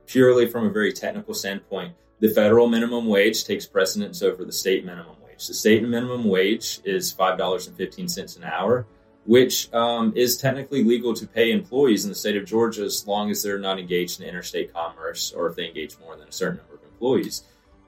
purely 0.06 0.46
from 0.46 0.66
a 0.66 0.70
very 0.70 0.92
technical 0.92 1.34
standpoint, 1.34 1.92
the 2.20 2.28
federal 2.28 2.68
minimum 2.68 3.06
wage 3.08 3.44
takes 3.44 3.66
precedence 3.66 4.22
over 4.22 4.44
the 4.44 4.52
state 4.52 4.84
minimum 4.84 5.16
wage. 5.26 5.48
The 5.48 5.54
state 5.54 5.82
minimum 5.82 6.24
wage 6.24 6.80
is 6.84 7.10
five 7.10 7.36
dollars 7.36 7.66
and 7.66 7.76
fifteen 7.76 8.08
cents 8.08 8.36
an 8.36 8.44
hour, 8.44 8.86
which 9.26 9.72
um, 9.72 10.12
is 10.16 10.36
technically 10.36 10.84
legal 10.84 11.14
to 11.14 11.26
pay 11.26 11.50
employees 11.50 12.04
in 12.04 12.10
the 12.10 12.14
state 12.14 12.36
of 12.36 12.44
Georgia 12.44 12.82
as 12.82 13.06
long 13.06 13.30
as 13.30 13.42
they're 13.42 13.58
not 13.58 13.78
engaged 13.78 14.20
in 14.20 14.28
interstate 14.28 14.72
commerce 14.72 15.32
or 15.32 15.46
if 15.48 15.56
they 15.56 15.66
engage 15.66 15.98
more 15.98 16.16
than 16.16 16.28
a 16.28 16.32
certain 16.32 16.58
number 16.58 16.74
of 16.74 16.82
employees. 16.84 17.44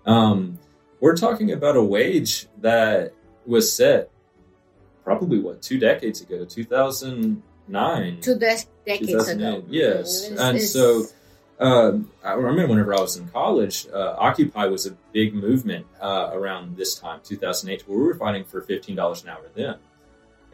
Um, 0.07 0.59
we're 1.01 1.17
talking 1.17 1.53
about 1.53 1.77
a 1.77 1.83
wage 1.83 2.47
that 2.59 3.13
was 3.45 3.73
set 3.73 4.11
probably 5.05 5.39
what 5.39 5.61
two 5.63 5.79
decades 5.79 6.21
ago, 6.23 6.45
two 6.45 6.65
thousand 6.65 7.43
nine, 7.69 8.21
two 8.21 8.39
de- 8.39 8.57
decades 8.87 9.29
ago. 9.29 9.63
Yes, 9.69 10.29
it's, 10.29 10.41
and 10.41 10.61
so. 10.61 11.05
Uh, 11.59 12.01
I 12.23 12.35
remember 12.35 12.67
whenever 12.67 12.93
I 12.93 13.01
was 13.01 13.17
in 13.17 13.29
college, 13.29 13.87
uh, 13.91 14.15
Occupy 14.19 14.67
was 14.67 14.85
a 14.85 14.91
big 15.15 15.33
movement 15.33 15.87
uh, 16.03 16.29
around 16.35 16.77
this 16.77 16.97
time, 16.97 17.21
2008, 17.25 17.89
where 17.89 17.99
we 17.99 18.05
were 18.05 18.15
fighting 18.15 18.45
for 18.45 18.61
$15 18.61 19.23
an 19.23 19.31
hour 19.31 19.41
then. 19.55 19.77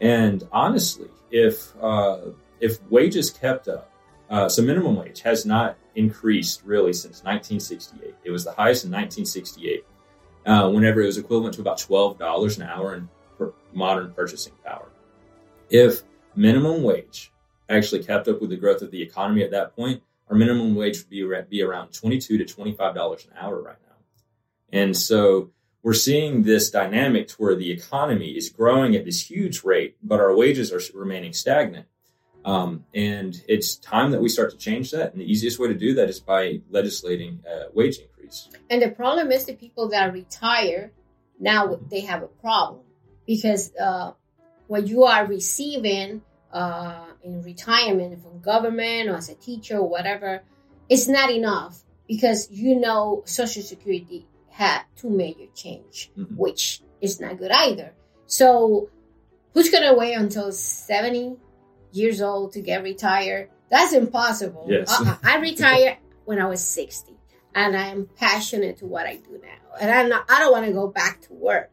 And 0.03 0.45
honestly, 0.51 1.07
if 1.31 1.73
uh, 1.81 2.17
if 2.59 2.83
wages 2.91 3.31
kept 3.31 3.69
up, 3.69 3.89
uh, 4.29 4.49
so 4.49 4.61
minimum 4.61 4.97
wage 4.97 5.21
has 5.21 5.45
not 5.45 5.77
increased 5.95 6.61
really 6.65 6.91
since 6.91 7.23
1968. 7.23 8.13
It 8.25 8.29
was 8.29 8.43
the 8.43 8.51
highest 8.51 8.83
in 8.83 8.91
1968, 8.91 9.85
uh, 10.45 10.69
whenever 10.71 11.01
it 11.01 11.05
was 11.05 11.17
equivalent 11.17 11.55
to 11.55 11.61
about 11.61 11.77
$12 11.77 12.57
an 12.57 12.63
hour 12.63 12.95
in 12.95 13.09
modern 13.71 14.11
purchasing 14.11 14.51
power. 14.65 14.89
If 15.69 16.03
minimum 16.35 16.83
wage 16.83 17.31
actually 17.69 18.03
kept 18.03 18.27
up 18.27 18.41
with 18.41 18.49
the 18.49 18.57
growth 18.57 18.81
of 18.81 18.91
the 18.91 19.01
economy 19.01 19.41
at 19.43 19.51
that 19.51 19.73
point, 19.73 20.03
our 20.29 20.35
minimum 20.35 20.75
wage 20.75 20.97
would 20.97 21.09
be, 21.09 21.25
be 21.49 21.63
around 21.63 21.93
22 21.93 22.39
to 22.39 22.43
$25 22.43 23.25
an 23.25 23.31
hour 23.39 23.61
right 23.61 23.77
now. 23.87 23.95
And 24.77 24.97
so 24.97 25.51
we're 25.83 25.93
seeing 25.93 26.43
this 26.43 26.71
dynamic 26.71 27.27
to 27.27 27.35
where 27.35 27.55
the 27.55 27.69
economy 27.69 28.31
is 28.31 28.49
growing 28.49 28.95
at 28.95 29.03
this 29.03 29.29
huge 29.29 29.63
rate, 29.63 29.97
but 30.01 30.19
our 30.19 30.35
wages 30.35 30.71
are 30.71 30.81
remaining 30.97 31.33
stagnant. 31.33 31.85
Um, 32.45 32.85
and 32.93 33.41
it's 33.47 33.75
time 33.75 34.11
that 34.11 34.21
we 34.21 34.29
start 34.29 34.51
to 34.51 34.57
change 34.57 34.91
that. 34.91 35.11
And 35.11 35.21
the 35.21 35.29
easiest 35.29 35.59
way 35.59 35.67
to 35.67 35.73
do 35.73 35.93
that 35.95 36.09
is 36.09 36.19
by 36.19 36.61
legislating 36.69 37.43
a 37.47 37.65
wage 37.73 37.99
increase. 37.99 38.49
And 38.69 38.81
the 38.81 38.89
problem 38.89 39.31
is 39.31 39.45
the 39.45 39.53
people 39.53 39.89
that 39.89 40.13
retire 40.13 40.91
now 41.39 41.77
they 41.89 42.01
have 42.01 42.23
a 42.23 42.27
problem 42.27 42.81
because 43.25 43.73
uh, 43.75 44.11
what 44.67 44.87
you 44.87 45.03
are 45.03 45.25
receiving 45.25 46.21
uh, 46.51 47.05
in 47.23 47.43
retirement 47.43 48.21
from 48.21 48.39
government 48.39 49.09
or 49.09 49.15
as 49.15 49.29
a 49.29 49.35
teacher 49.35 49.77
or 49.77 49.89
whatever, 49.89 50.43
it's 50.87 51.07
not 51.07 51.29
enough 51.29 51.81
because 52.07 52.49
you 52.51 52.79
know 52.79 53.23
Social 53.25 53.63
Security 53.63 54.27
had 54.53 54.83
two 54.95 55.09
major 55.09 55.47
change, 55.55 56.11
mm-hmm. 56.17 56.35
which 56.35 56.81
is 57.01 57.19
not 57.19 57.39
good 57.39 57.51
either. 57.51 57.93
So 58.27 58.89
who's 59.53 59.69
gonna 59.69 59.95
wait 59.95 60.13
until 60.13 60.51
70 60.51 61.37
years 61.91 62.21
old 62.21 62.53
to 62.53 62.61
get 62.61 62.83
retired? 62.83 63.49
That's 63.69 63.93
impossible. 63.93 64.67
Yes. 64.69 64.91
Uh-uh. 64.91 65.17
I 65.23 65.39
retired 65.39 65.97
when 66.25 66.39
I 66.39 66.45
was 66.45 66.63
60 66.63 67.13
and 67.55 67.75
I 67.75 67.87
am 67.87 68.07
passionate 68.15 68.77
to 68.77 68.85
what 68.85 69.07
I 69.07 69.15
do 69.15 69.41
now. 69.41 69.77
And 69.81 69.89
I'm 69.89 70.09
not, 70.09 70.25
I 70.29 70.39
don't 70.39 70.51
want 70.51 70.67
to 70.67 70.71
go 70.71 70.87
back 70.87 71.21
to 71.21 71.33
work. 71.33 71.71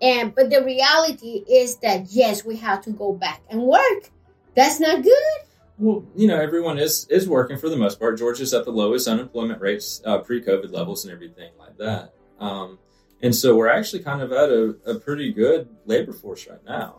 And 0.00 0.32
but 0.32 0.50
the 0.50 0.64
reality 0.64 1.44
is 1.50 1.78
that 1.78 2.06
yes, 2.10 2.44
we 2.44 2.56
have 2.58 2.82
to 2.82 2.90
go 2.90 3.12
back 3.12 3.42
and 3.50 3.60
work. 3.62 4.10
That's 4.54 4.78
not 4.78 5.02
good. 5.02 5.38
Well, 5.78 6.04
you 6.14 6.28
know, 6.28 6.40
everyone 6.40 6.78
is 6.78 7.06
is 7.10 7.28
working 7.28 7.58
for 7.58 7.68
the 7.68 7.76
most 7.76 7.98
part. 7.98 8.18
Georgia's 8.18 8.54
at 8.54 8.64
the 8.64 8.70
lowest 8.70 9.08
unemployment 9.08 9.60
rates, 9.60 10.00
uh, 10.04 10.18
pre-COVID 10.18 10.72
levels, 10.72 11.04
and 11.04 11.12
everything 11.12 11.50
like 11.58 11.76
that. 11.78 12.14
Um, 12.40 12.78
and 13.22 13.34
so 13.34 13.54
we're 13.54 13.68
actually 13.68 14.02
kind 14.02 14.22
of 14.22 14.32
at 14.32 14.48
a, 14.48 14.74
a 14.86 14.94
pretty 14.98 15.32
good 15.32 15.68
labor 15.84 16.12
force 16.12 16.46
right 16.48 16.64
now. 16.64 16.96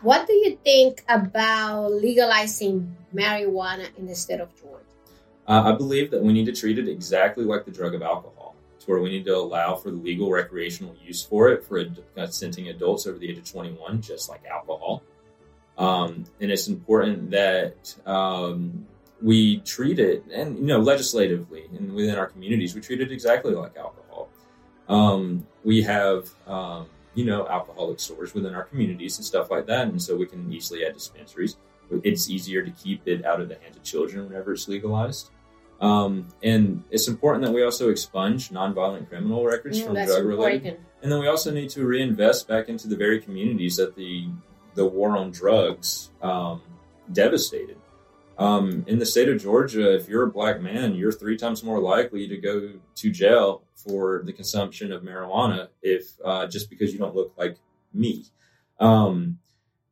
What 0.00 0.26
do 0.26 0.32
you 0.32 0.58
think 0.64 1.04
about 1.08 1.92
legalizing 1.92 2.96
marijuana 3.14 3.86
in 3.96 4.06
the 4.06 4.16
state 4.16 4.40
of 4.40 4.48
Georgia? 4.60 4.84
Uh, 5.46 5.72
I 5.72 5.76
believe 5.76 6.10
that 6.10 6.22
we 6.22 6.32
need 6.32 6.46
to 6.46 6.52
treat 6.52 6.78
it 6.78 6.88
exactly 6.88 7.44
like 7.44 7.64
the 7.64 7.70
drug 7.70 7.94
of 7.94 8.02
alcohol 8.02 8.56
to 8.80 8.86
where 8.86 9.00
we 9.00 9.10
need 9.10 9.24
to 9.26 9.36
allow 9.36 9.76
for 9.76 9.90
the 9.90 9.96
legal 9.96 10.30
recreational 10.30 10.94
use 11.04 11.22
for 11.22 11.50
it 11.50 11.64
for 11.64 11.84
consenting 12.16 12.68
adults 12.68 13.06
over 13.06 13.18
the 13.18 13.30
age 13.30 13.38
of 13.38 13.44
21, 13.44 14.00
just 14.00 14.28
like 14.28 14.44
alcohol. 14.44 15.02
Um, 15.78 16.24
and 16.40 16.50
it's 16.50 16.68
important 16.68 17.30
that 17.30 17.94
um, 18.04 18.86
we 19.22 19.58
treat 19.60 19.98
it, 19.98 20.24
and 20.32 20.58
you 20.58 20.64
know, 20.64 20.78
legislatively 20.78 21.68
and 21.76 21.92
within 21.92 22.16
our 22.16 22.26
communities, 22.26 22.74
we 22.74 22.80
treat 22.80 23.00
it 23.00 23.12
exactly 23.12 23.54
like 23.54 23.76
alcohol. 23.76 24.28
Um, 24.88 25.46
we 25.64 25.82
have, 25.82 26.28
um, 26.46 26.86
you 27.14 27.24
know, 27.24 27.46
alcoholic 27.46 28.00
stores 28.00 28.34
within 28.34 28.54
our 28.54 28.64
communities 28.64 29.18
and 29.18 29.24
stuff 29.24 29.50
like 29.50 29.66
that, 29.66 29.88
and 29.88 30.00
so 30.02 30.16
we 30.16 30.26
can 30.26 30.52
easily 30.52 30.84
add 30.84 30.94
dispensaries. 30.94 31.56
It's 32.02 32.30
easier 32.30 32.62
to 32.62 32.70
keep 32.70 33.06
it 33.06 33.24
out 33.24 33.40
of 33.40 33.48
the 33.48 33.56
hands 33.56 33.76
of 33.76 33.82
children 33.82 34.26
whenever 34.28 34.52
it's 34.52 34.66
legalized. 34.66 35.30
Um, 35.80 36.28
and 36.42 36.84
it's 36.90 37.08
important 37.08 37.44
that 37.44 37.52
we 37.52 37.64
also 37.64 37.90
expunge 37.90 38.50
nonviolent 38.50 39.08
criminal 39.08 39.44
records 39.44 39.80
yeah, 39.80 39.86
from 39.86 39.94
drug 39.94 40.24
related. 40.24 40.80
And 41.02 41.10
then 41.10 41.18
we 41.18 41.26
also 41.26 41.50
need 41.50 41.70
to 41.70 41.84
reinvest 41.84 42.46
back 42.46 42.68
into 42.68 42.86
the 42.86 42.96
very 42.96 43.20
communities 43.20 43.76
that 43.76 43.96
the 43.96 44.28
the 44.74 44.86
war 44.86 45.16
on 45.18 45.30
drugs 45.32 46.10
um, 46.22 46.62
devastated. 47.12 47.76
Um, 48.42 48.84
in 48.88 48.98
the 48.98 49.06
state 49.06 49.28
of 49.28 49.40
Georgia, 49.40 49.94
if 49.94 50.08
you're 50.08 50.24
a 50.24 50.30
black 50.30 50.60
man, 50.60 50.94
you're 50.94 51.12
three 51.12 51.36
times 51.36 51.62
more 51.62 51.78
likely 51.78 52.26
to 52.26 52.36
go 52.36 52.72
to 52.96 53.10
jail 53.10 53.62
for 53.76 54.22
the 54.24 54.32
consumption 54.32 54.90
of 54.90 55.02
marijuana 55.02 55.68
if 55.80 56.12
uh, 56.24 56.48
just 56.48 56.68
because 56.68 56.92
you 56.92 56.98
don't 56.98 57.14
look 57.14 57.32
like 57.36 57.56
me. 57.94 58.24
Um, 58.80 59.38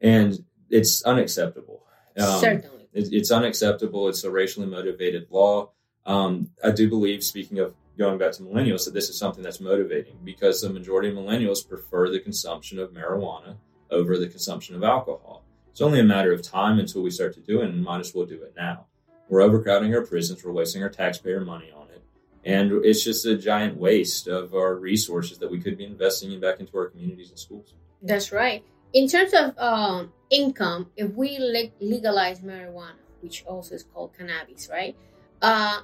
and 0.00 0.37
it's 0.69 1.04
unacceptable. 1.04 1.85
Um, 2.19 2.40
Certainly. 2.40 2.88
It, 2.92 3.12
it's 3.12 3.30
unacceptable. 3.30 4.09
It's 4.09 4.25
a 4.25 4.30
racially 4.30 4.66
motivated 4.66 5.28
law. 5.30 5.71
Um, 6.04 6.50
I 6.64 6.73
do 6.73 6.88
believe, 6.88 7.23
speaking 7.23 7.61
of 7.61 7.75
going 7.97 8.19
back 8.19 8.33
to 8.33 8.42
millennials, 8.42 8.85
that 8.87 8.95
this 8.95 9.11
is 9.11 9.19
something 9.19 9.45
that's 9.45 9.61
motivating 9.61 10.16
because 10.25 10.61
the 10.61 10.71
majority 10.71 11.11
of 11.11 11.14
millennials 11.14 11.69
prefer 11.69 12.11
the 12.11 12.19
consumption 12.19 12.80
of 12.80 12.90
marijuana 12.90 13.59
over 13.92 14.19
the 14.19 14.26
consumption 14.28 14.75
of 14.75 14.83
alcohol. 14.83 15.45
It's 15.71 15.81
only 15.81 16.00
a 16.00 16.05
matter 16.05 16.33
of 16.33 16.43
time 16.43 16.79
until 16.79 17.03
we 17.03 17.11
start 17.11 17.35
to 17.35 17.41
do 17.41 17.62
it, 17.62 17.69
and 17.69 17.83
might 17.83 18.00
as 18.00 18.15
well 18.15 18.27
do 18.27 18.43
it 18.43 18.55
now. 18.57 18.87
We're 19.29 19.43
overcrowding 19.43 19.95
our 19.95 20.05
prisons, 20.05 20.45
we're 20.45 20.53
wasting 20.53 20.83
our 20.83 20.89
taxpayer 20.89 21.41
money 21.41 21.71
on 21.71 21.89
it, 21.91 22.03
and 22.45 22.85
it's 22.85 23.05
just 23.05 23.25
a 23.27 23.37
giant 23.37 23.77
waste 23.77 24.27
of 24.27 24.55
our 24.55 24.75
resources 24.75 25.39
that 25.39 25.50
we 25.50 25.61
could 25.61 25.79
be 25.79 25.85
investing 25.85 26.33
in 26.33 26.41
back 26.41 26.61
into 26.61 26.77
our 26.77 26.89
communities 26.89 27.31
and 27.31 27.39
schools. 27.39 27.75
That's 28.03 28.33
right. 28.33 28.65
In 28.93 29.07
terms 29.07 29.33
of 29.35 29.57
um, 29.59 30.12
income, 30.31 30.91
if 30.97 31.15
we 31.15 31.39
legalize 31.81 32.41
marijuana, 32.41 32.99
which 33.21 33.45
also 33.47 33.75
is 33.77 33.85
called 33.85 34.17
cannabis, 34.17 34.69
right? 34.69 34.97
Uh, 35.41 35.81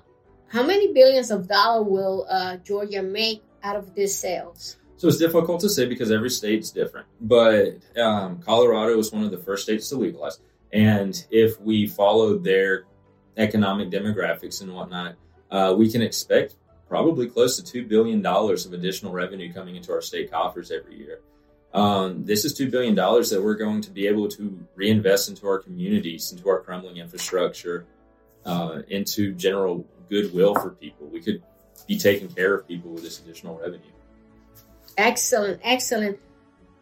how 0.49 0.63
many 0.65 0.93
billions 0.93 1.31
of 1.31 1.49
dollars 1.49 1.87
will 1.89 2.27
uh, 2.29 2.57
Georgia 2.57 3.03
make 3.03 3.43
out 3.63 3.77
of 3.77 3.95
these 3.95 4.17
sales? 4.17 4.77
So 4.97 5.09
it's 5.09 5.19
difficult 5.19 5.61
to 5.61 5.69
say 5.69 5.87
because 5.87 6.11
every 6.11 6.31
state's 6.31 6.71
different. 6.71 7.07
But 7.21 7.79
um, 8.01 8.41
Colorado 8.41 8.97
was 8.97 9.13
one 9.13 9.25
of 9.25 9.31
the 9.31 9.39
first 9.39 9.65
states 9.65 9.91
to 9.91 9.97
legalize. 9.97 10.41
And 10.73 11.23
if 11.31 11.61
we 11.61 11.87
follow 11.87 12.39
their 12.39 12.85
economic 13.37 13.91
demographics 13.91 14.63
and 14.63 14.75
whatnot, 14.75 15.17
uh, 15.51 15.75
we 15.77 15.91
can 15.91 16.03
expect 16.03 16.57
probably 16.89 17.27
close 17.29 17.61
to 17.61 17.85
$2 17.85 17.89
billion 17.89 18.25
of 18.25 18.73
additional 18.73 19.13
revenue 19.13 19.53
coming 19.53 19.77
into 19.77 19.93
our 19.93 20.01
state 20.01 20.31
coffers 20.31 20.71
every 20.71 20.97
year. 20.99 21.21
Um, 21.75 22.25
this 22.25 22.45
is 22.45 22.59
$2 22.59 22.71
billion 22.71 22.95
that 22.95 23.41
we're 23.43 23.57
going 23.57 23.83
to 23.83 23.91
be 23.91 24.07
able 24.07 24.29
to 24.29 24.67
reinvest 24.75 25.29
into 25.29 25.47
our 25.47 25.59
communities, 25.59 26.33
into 26.33 26.49
our 26.49 26.61
crumbling 26.61 26.97
infrastructure, 26.97 27.87
uh, 28.47 28.83
into 28.89 29.35
general 29.35 29.87
goodwill 30.09 30.55
for 30.55 30.71
people. 30.71 31.07
We 31.09 31.21
could 31.21 31.43
be 31.87 31.99
taking 31.99 32.29
care 32.29 32.55
of 32.55 32.67
people 32.67 32.93
with 32.93 33.03
this 33.03 33.21
additional 33.21 33.59
revenue. 33.59 33.93
Excellent, 34.97 35.61
excellent. 35.63 36.19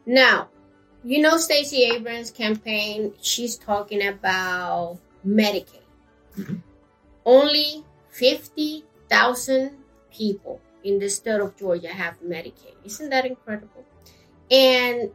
Now, 0.07 0.49
you 1.03 1.21
know 1.21 1.37
Stacey 1.37 1.85
Abrams' 1.93 2.31
campaign, 2.31 3.15
she's 3.21 3.57
talking 3.57 4.07
about 4.07 4.99
Medicaid. 5.27 5.83
Mm-hmm. 6.37 6.57
Only 7.25 7.85
50,000 8.11 9.77
people 10.13 10.61
in 10.83 10.99
the 10.99 11.09
state 11.09 11.41
of 11.41 11.57
Georgia 11.57 11.89
have 11.89 12.21
Medicaid. 12.23 12.75
Isn't 12.85 13.11
that 13.11 13.27
incredible? 13.27 13.85
And 14.51 15.11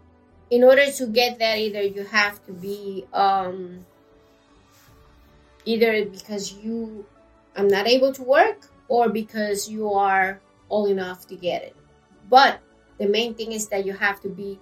in 0.50 0.64
order 0.64 0.92
to 0.92 1.08
get 1.08 1.40
that, 1.40 1.58
either 1.58 1.82
you 1.82 2.04
have 2.04 2.44
to 2.46 2.54
be 2.54 3.06
um, 3.14 3.86
either 5.66 6.06
because 6.06 6.54
you 6.54 7.06
are 7.56 7.66
not 7.66 7.88
able 7.88 8.12
to 8.14 8.24
work 8.24 8.68
or 8.88 9.10
because 9.10 9.70
you 9.70 9.94
are 9.94 10.42
old 10.70 10.90
enough 10.90 11.28
to 11.28 11.36
get 11.36 11.64
it. 11.64 11.76
But 12.30 12.60
the 13.00 13.08
main 13.08 13.34
thing 13.34 13.52
is 13.52 13.68
that 13.70 13.86
you 13.86 13.94
have 13.94 14.20
to 14.22 14.30
be 14.30 14.60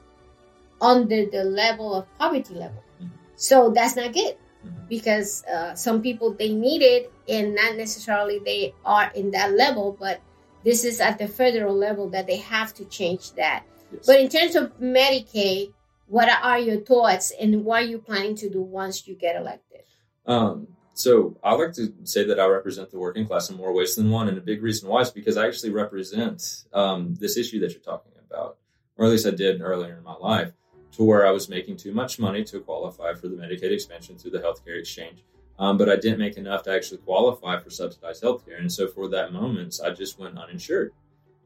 under 0.79 1.25
the 1.25 1.43
level 1.43 1.93
of 1.93 2.05
poverty 2.17 2.53
level. 2.53 2.83
Mm-hmm. 3.01 3.13
So 3.35 3.71
that's 3.71 3.95
not 3.95 4.13
good 4.13 4.37
mm-hmm. 4.65 4.87
because 4.87 5.43
uh, 5.45 5.75
some 5.75 6.01
people 6.01 6.33
they 6.33 6.53
need 6.53 6.81
it 6.81 7.11
and 7.27 7.55
not 7.55 7.75
necessarily 7.75 8.39
they 8.39 8.73
are 8.85 9.11
in 9.15 9.31
that 9.31 9.53
level, 9.53 9.97
but 9.99 10.21
this 10.63 10.85
is 10.85 11.01
at 11.01 11.17
the 11.17 11.27
federal 11.27 11.75
level 11.75 12.09
that 12.09 12.27
they 12.27 12.37
have 12.37 12.73
to 12.75 12.85
change 12.85 13.33
that. 13.33 13.63
Yes. 13.91 14.05
But 14.05 14.19
in 14.19 14.29
terms 14.29 14.55
of 14.55 14.79
Medicaid, 14.79 15.73
what 16.07 16.29
are 16.29 16.59
your 16.59 16.81
thoughts 16.81 17.31
and 17.39 17.65
what 17.65 17.83
are 17.83 17.85
you 17.85 17.99
planning 17.99 18.35
to 18.35 18.49
do 18.49 18.61
once 18.61 19.07
you 19.07 19.15
get 19.15 19.35
elected? 19.35 19.81
Um, 20.25 20.67
so 20.93 21.37
I 21.43 21.53
like 21.53 21.73
to 21.73 21.93
say 22.03 22.25
that 22.25 22.39
I 22.39 22.47
represent 22.47 22.91
the 22.91 22.97
working 22.97 23.25
class 23.25 23.49
in 23.49 23.55
more 23.55 23.71
ways 23.71 23.95
than 23.95 24.09
one, 24.09 24.27
and 24.27 24.37
a 24.37 24.41
big 24.41 24.63
reason 24.63 24.89
why 24.89 25.01
is 25.01 25.11
because 25.11 25.37
I 25.37 25.47
actually 25.47 25.71
represent 25.71 26.63
um, 26.73 27.15
this 27.15 27.37
issue 27.37 27.59
that 27.59 27.71
you're 27.71 27.81
talking 27.81 28.11
about. 28.29 28.57
or 28.97 29.05
at 29.05 29.11
least 29.11 29.27
I 29.27 29.31
did 29.31 29.61
earlier 29.61 29.97
in 29.97 30.03
my 30.03 30.15
life, 30.15 30.51
to 30.93 31.03
where 31.03 31.27
I 31.27 31.31
was 31.31 31.49
making 31.49 31.77
too 31.77 31.93
much 31.93 32.19
money 32.19 32.43
to 32.45 32.59
qualify 32.59 33.13
for 33.13 33.27
the 33.27 33.35
Medicaid 33.35 33.71
expansion 33.71 34.17
through 34.17 34.31
the 34.31 34.39
healthcare 34.39 34.79
exchange. 34.79 35.23
Um, 35.59 35.77
but 35.77 35.89
I 35.89 35.95
didn't 35.95 36.19
make 36.19 36.37
enough 36.37 36.63
to 36.63 36.71
actually 36.71 36.99
qualify 36.99 37.59
for 37.59 37.69
subsidized 37.69 38.23
healthcare. 38.23 38.59
And 38.59 38.71
so 38.71 38.87
for 38.87 39.09
that 39.09 39.33
moment, 39.33 39.79
I 39.83 39.89
just 39.91 40.19
went 40.19 40.37
uninsured. 40.37 40.93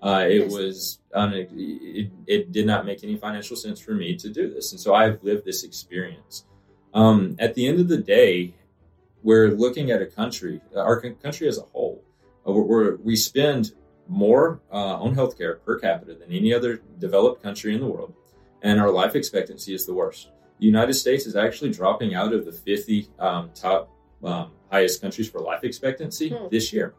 Uh, 0.02 0.26
it 0.28 0.48
was 0.48 1.00
un- 1.14 1.34
it, 1.34 2.12
it 2.26 2.52
did 2.52 2.66
not 2.66 2.86
make 2.86 3.04
any 3.04 3.16
financial 3.16 3.56
sense 3.56 3.80
for 3.80 3.94
me 3.94 4.16
to 4.16 4.30
do 4.30 4.52
this, 4.52 4.72
and 4.72 4.82
so 4.82 4.96
I've 4.96 5.24
lived 5.24 5.46
this 5.46 5.64
experience. 5.64 6.46
Um, 6.94 7.36
at 7.38 7.54
the 7.54 7.68
end 7.68 7.80
of 7.80 7.88
the 7.88 8.00
day, 8.00 8.56
we're 9.22 9.50
looking 9.50 9.92
at 9.92 10.02
a 10.02 10.08
country, 10.08 10.60
our 10.76 11.00
country 11.00 11.48
as 11.48 11.60
a 11.60 11.62
whole. 11.62 12.04
Uh, 12.48 12.98
we 13.04 13.16
spend 13.16 13.74
more 14.12 14.62
uh, 14.72 14.98
on 15.02 15.16
healthcare 15.16 15.64
per 15.64 15.80
capita 15.80 16.14
than 16.14 16.32
any 16.32 16.54
other 16.54 16.82
developed 17.00 17.42
country 17.42 17.74
in 17.74 17.80
the 17.80 17.88
world, 17.88 18.14
and 18.62 18.80
our 18.80 18.92
life 18.92 19.16
expectancy 19.16 19.74
is 19.74 19.86
the 19.86 19.94
worst. 19.94 20.30
The 20.60 20.66
United 20.66 20.94
States 20.96 21.26
is 21.26 21.36
actually 21.36 21.72
dropping 21.72 22.14
out 22.14 22.34
of 22.34 22.46
the 22.46 22.52
50 22.52 23.08
um, 23.20 23.50
top 23.56 23.90
um, 24.24 24.52
highest 24.70 25.02
countries 25.02 25.30
for 25.30 25.40
life 25.40 25.64
expectancy 25.64 26.30
Hmm. 26.30 26.48
this 26.52 26.72
year. 26.74 26.94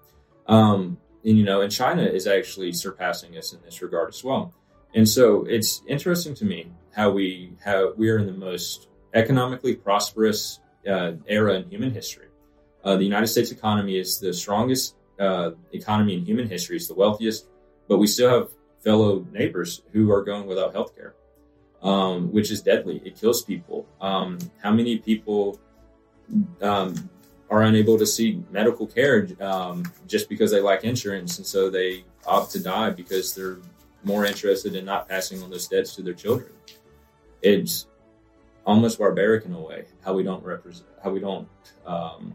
Um, 0.48 0.96
and 1.24 1.38
you 1.38 1.44
know, 1.44 1.60
and 1.60 1.70
China 1.70 2.02
is 2.02 2.26
actually 2.26 2.72
surpassing 2.72 3.36
us 3.36 3.52
in 3.52 3.60
this 3.62 3.80
regard 3.82 4.08
as 4.08 4.24
well. 4.24 4.52
And 4.94 5.08
so 5.08 5.44
it's 5.44 5.82
interesting 5.86 6.34
to 6.36 6.44
me 6.44 6.66
how 6.92 7.10
we 7.10 7.52
how 7.64 7.92
we 7.96 8.10
are 8.10 8.18
in 8.18 8.26
the 8.26 8.32
most 8.32 8.88
economically 9.14 9.74
prosperous 9.76 10.60
uh, 10.88 11.12
era 11.26 11.54
in 11.54 11.68
human 11.70 11.92
history. 11.92 12.26
Uh, 12.82 12.96
the 12.96 13.04
United 13.04 13.28
States 13.28 13.52
economy 13.52 13.96
is 13.98 14.18
the 14.18 14.32
strongest 14.32 14.96
uh, 15.22 15.52
economy 15.72 16.14
in 16.14 16.24
human 16.24 16.48
history. 16.48 16.76
It's 16.76 16.88
the 16.88 16.94
wealthiest, 16.94 17.46
but 17.88 17.98
we 17.98 18.06
still 18.06 18.30
have 18.30 18.48
fellow 18.82 19.24
neighbors 19.32 19.82
who 19.92 20.10
are 20.10 20.22
going 20.22 20.46
without 20.46 20.72
health 20.72 20.96
care, 20.96 21.14
um, 21.82 22.32
which 22.32 22.50
is 22.50 22.62
deadly. 22.62 23.00
It 23.04 23.18
kills 23.20 23.42
people. 23.42 23.86
Um, 24.00 24.38
how 24.62 24.72
many 24.72 24.98
people 24.98 25.60
um, 26.60 27.08
are 27.50 27.62
unable 27.62 27.98
to 27.98 28.06
seek 28.06 28.50
medical 28.50 28.86
care 28.86 29.28
um, 29.40 29.84
just 30.06 30.28
because 30.28 30.50
they 30.50 30.60
lack 30.60 30.84
insurance, 30.84 31.38
and 31.38 31.46
so 31.46 31.70
they 31.70 32.04
opt 32.26 32.52
to 32.52 32.62
die 32.62 32.90
because 32.90 33.34
they're 33.34 33.58
more 34.04 34.24
interested 34.26 34.74
in 34.74 34.84
not 34.84 35.08
passing 35.08 35.42
on 35.42 35.50
those 35.50 35.68
debts 35.68 35.94
to 35.94 36.02
their 36.02 36.14
children. 36.14 36.50
It's 37.40 37.86
almost 38.64 38.98
barbaric 38.98 39.44
in 39.44 39.52
a 39.52 39.60
way 39.60 39.84
how 40.04 40.14
we 40.14 40.22
don't 40.22 40.44
represent 40.44 40.88
how 41.02 41.10
we 41.10 41.20
don't 41.20 41.48
um, 41.84 42.34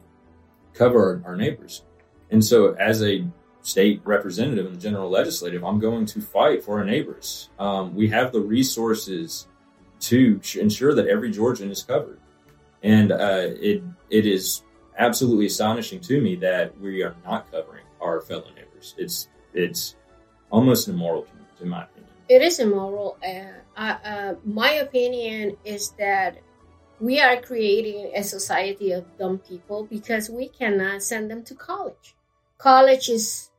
cover 0.74 1.22
our, 1.26 1.32
our 1.32 1.36
neighbors. 1.36 1.84
And 2.32 2.44
so, 2.44 2.74
as 2.74 3.04
a 3.04 3.26
state 3.62 4.02
representative 4.06 4.66
in 4.66 4.74
the 4.74 4.80
general 4.80 5.10
legislative, 5.10 5.64
I'm 5.64 5.80
going 5.80 6.06
to 6.08 6.22
fight 6.22 6.64
for 6.64 6.80
our 6.80 6.86
neighbors. 6.86 7.50
Um, 7.60 7.96
we 7.96 8.08
have 8.10 8.32
the 8.32 8.40
resources 8.42 9.48
to 10.02 10.40
ensure 10.60 10.94
that 10.94 11.08
every 11.08 11.32
Georgian 11.32 11.72
is 11.72 11.84
covered, 11.84 12.20
and 12.84 13.12
uh, 13.12 13.48
it 13.60 13.84
it 14.10 14.26
is 14.26 14.64
absolutely 14.98 15.48
astonishing 15.48 16.00
to 16.02 16.22
me 16.22 16.36
that 16.36 16.78
we 16.80 17.04
are 17.04 17.16
not 17.26 17.52
covering 17.52 17.86
our 18.02 18.22
fellow 18.22 18.50
neighbors. 18.56 18.96
It's 18.98 19.28
it's 19.54 19.96
almost 20.52 20.88
immoral, 20.88 21.24
to- 21.24 21.64
in 21.64 21.70
my 21.70 21.84
opinion. 21.84 22.12
It 22.30 22.42
is 22.42 22.60
immoral. 22.60 23.18
Uh, 23.26 23.78
uh, 23.78 24.36
my 24.44 24.72
opinion 24.74 25.56
is 25.64 25.92
that 25.92 26.38
we 27.00 27.20
are 27.22 27.40
creating 27.42 28.12
a 28.16 28.24
society 28.24 28.92
of 28.92 29.06
dumb 29.18 29.38
people 29.40 29.86
because 29.86 30.30
we 30.30 30.50
cannot 30.50 31.04
send 31.04 31.30
them 31.32 31.44
to 31.44 31.56
college. 31.56 32.16
College 32.58 33.10
is 33.10 33.50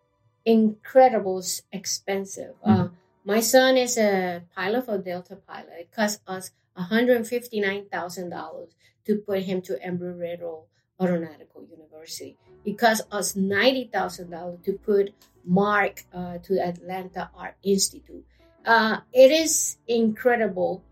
incredible 0.45 1.43
expensive. 1.73 2.55
Uh, 2.65 2.89
my 3.25 3.41
son 3.41 3.77
is 3.77 3.97
a 3.99 4.43
pilot 4.57 4.87
for 4.87 4.99
Delta 4.99 5.37
Pilot. 5.37 5.73
It 5.81 5.93
costs 5.93 6.21
us 6.27 6.51
$159,000 6.79 8.69
to 9.07 9.17
put 9.17 9.43
him 9.43 9.63
to 9.63 9.79
Embry-Riddle 9.87 10.67
Aeronautical 11.01 11.65
University. 11.71 12.37
It 12.65 12.79
costs 12.79 13.07
us 13.13 13.35
$90,000 13.35 14.65
to 14.65 14.73
put 14.73 15.11
Mark 15.45 16.05
uh, 16.13 16.39
to 16.39 16.61
Atlanta 16.61 17.31
Art 17.37 17.57
Institute. 17.63 18.25
Uh, 18.65 18.99
it 19.13 19.31
is 19.31 19.79
incredible 19.87 20.83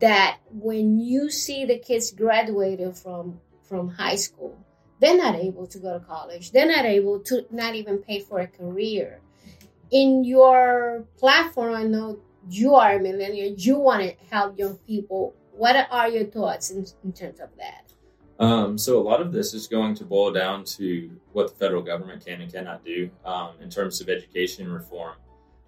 that 0.00 0.38
when 0.52 0.98
you 0.98 1.30
see 1.30 1.64
the 1.64 1.78
kids 1.78 2.10
graduated 2.12 2.96
from 2.96 3.40
from 3.62 3.88
high 3.88 4.16
school, 4.16 4.58
they're 5.00 5.16
not 5.16 5.34
able 5.34 5.66
to 5.66 5.78
go 5.78 5.98
to 5.98 6.04
college. 6.04 6.52
They're 6.52 6.68
not 6.68 6.84
able 6.84 7.20
to 7.20 7.46
not 7.50 7.74
even 7.74 7.98
pay 7.98 8.20
for 8.20 8.40
a 8.40 8.46
career. 8.46 9.20
In 9.90 10.24
your 10.24 11.04
platform, 11.18 11.74
I 11.74 11.84
know 11.84 12.20
you 12.48 12.74
are 12.74 12.96
a 12.96 13.00
millennial. 13.00 13.54
You 13.56 13.78
want 13.78 14.02
to 14.02 14.14
help 14.30 14.58
young 14.58 14.76
people. 14.86 15.34
What 15.52 15.88
are 15.90 16.08
your 16.08 16.24
thoughts 16.24 16.70
in, 16.70 16.86
in 17.02 17.12
terms 17.12 17.40
of 17.40 17.48
that? 17.58 17.92
Um, 18.38 18.78
so 18.78 18.98
a 18.98 19.02
lot 19.02 19.20
of 19.20 19.32
this 19.32 19.52
is 19.52 19.66
going 19.66 19.94
to 19.96 20.04
boil 20.04 20.32
down 20.32 20.64
to 20.64 21.10
what 21.32 21.48
the 21.48 21.54
federal 21.54 21.82
government 21.82 22.24
can 22.24 22.40
and 22.40 22.50
cannot 22.50 22.84
do 22.84 23.10
um, 23.24 23.50
in 23.60 23.68
terms 23.68 24.00
of 24.00 24.08
education 24.08 24.72
reform. 24.72 25.16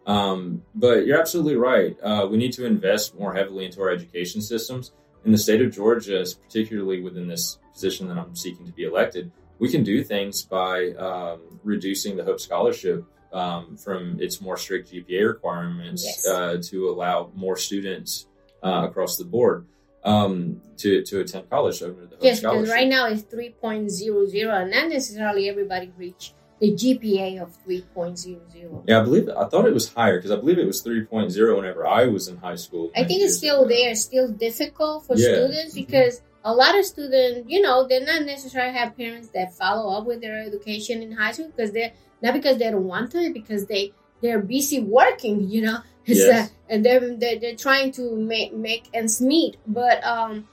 Um, 0.07 0.63
but 0.75 1.07
you're 1.07 1.21
absolutely 1.21 1.57
right. 1.57 1.97
Uh, 2.03 2.27
we 2.31 2.39
need 2.39 2.53
to 2.55 2.65
invest 2.65 3.19
more 3.19 3.35
heavily 3.35 3.67
into 3.67 3.81
our 3.83 3.91
education 3.91 4.41
systems. 4.41 4.93
In 5.25 5.33
the 5.33 5.39
state 5.39 5.63
of 5.63 5.73
Georgia, 5.73 6.25
particularly 6.47 7.01
within 7.01 7.29
this 7.29 7.59
position 7.73 8.09
that 8.09 8.19
I'm 8.19 8.35
seeking 8.35 8.67
to 8.67 8.73
be 8.73 8.85
elected, 8.85 9.31
we 9.59 9.71
can 9.71 9.85
do 9.85 10.03
things 10.03 10.43
by 10.43 10.91
um, 10.93 11.61
reducing 11.63 12.17
the 12.17 12.25
Hope 12.25 12.41
Scholarship 12.41 13.05
um, 13.33 13.77
from 13.77 14.21
its 14.21 14.41
more 14.41 14.57
strict 14.57 14.93
GPA 14.93 15.27
requirements 15.29 16.05
Yes. 16.05 16.27
uh, 16.27 16.61
to 16.71 16.89
allow 16.91 17.31
more 17.35 17.57
students 17.57 18.27
uh, 18.63 18.87
across 18.89 19.17
the 19.17 19.25
board 19.25 19.67
um, 20.05 20.61
to, 20.79 21.03
to 21.05 21.21
attend 21.21 21.49
college 21.49 21.81
under 21.83 22.07
the 22.07 22.17
Hope 22.17 22.21
Scholarship. 22.21 22.43
Yes, 22.43 22.53
because 22.53 22.69
right 22.71 22.89
now 22.89 23.07
it's 23.07 23.23
3.00, 23.23 24.63
and 24.63 24.71
not 24.71 24.89
necessarily 24.89 25.49
everybody 25.49 25.93
reach 25.97 26.33
the 26.63 26.71
GPA 26.75 27.43
of 27.43 27.51
3.00. 27.67 28.85
Yeah, 28.87 29.01
I 29.01 29.03
believe 29.03 29.29
I 29.29 29.47
thought 29.49 29.67
it 29.67 29.75
was 29.75 29.93
higher 29.93 30.19
because 30.19 30.31
I 30.31 30.37
believe 30.37 30.59
it 30.59 30.65
was 30.65 30.81
3.0 30.85 31.57
whenever 31.57 31.85
I 31.85 32.07
was 32.07 32.29
in 32.29 32.37
high 32.37 32.55
school. 32.55 32.93
I 32.95 33.03
think 33.03 33.21
it's 33.25 33.37
still 33.37 33.67
there, 33.67 33.93
still 33.97 34.29
difficult 34.29 35.05
for 35.05 35.17
Yeah. 35.17 35.35
students 35.35 35.73
Mhm. 35.73 35.83
because 35.83 36.23
a 36.45 36.55
lot 36.55 36.79
of 36.79 36.85
students, 36.85 37.51
you 37.51 37.61
know, 37.63 37.89
they're 37.89 38.05
not 38.05 38.23
necessarily 38.25 38.73
have 38.73 38.97
parents 38.97 39.29
that 39.35 39.53
follow 39.55 39.93
up 39.97 40.07
with 40.07 40.21
their 40.21 40.39
education 40.41 41.03
in 41.03 41.11
high 41.11 41.33
school 41.33 41.49
because 41.49 41.73
they're 41.73 41.93
not 42.23 42.33
because 42.33 42.59
they 42.59 42.71
don't 42.71 42.87
want 42.87 43.11
to, 43.11 43.33
because 43.33 43.67
they 43.67 43.93
they're 44.21 44.39
busy 44.39 44.79
working, 44.79 45.51
you 45.51 45.63
know, 45.63 45.79
Yes. 46.07 46.49
uh, 46.49 46.55
and 46.71 46.85
they're, 46.85 47.01
they're 47.17 47.41
they're 47.41 47.57
trying 47.57 47.91
to 47.99 48.15
make 48.15 48.55
make 48.55 48.85
ends 48.95 49.21
meet. 49.21 49.57
But 49.67 49.99
um, 50.05 50.47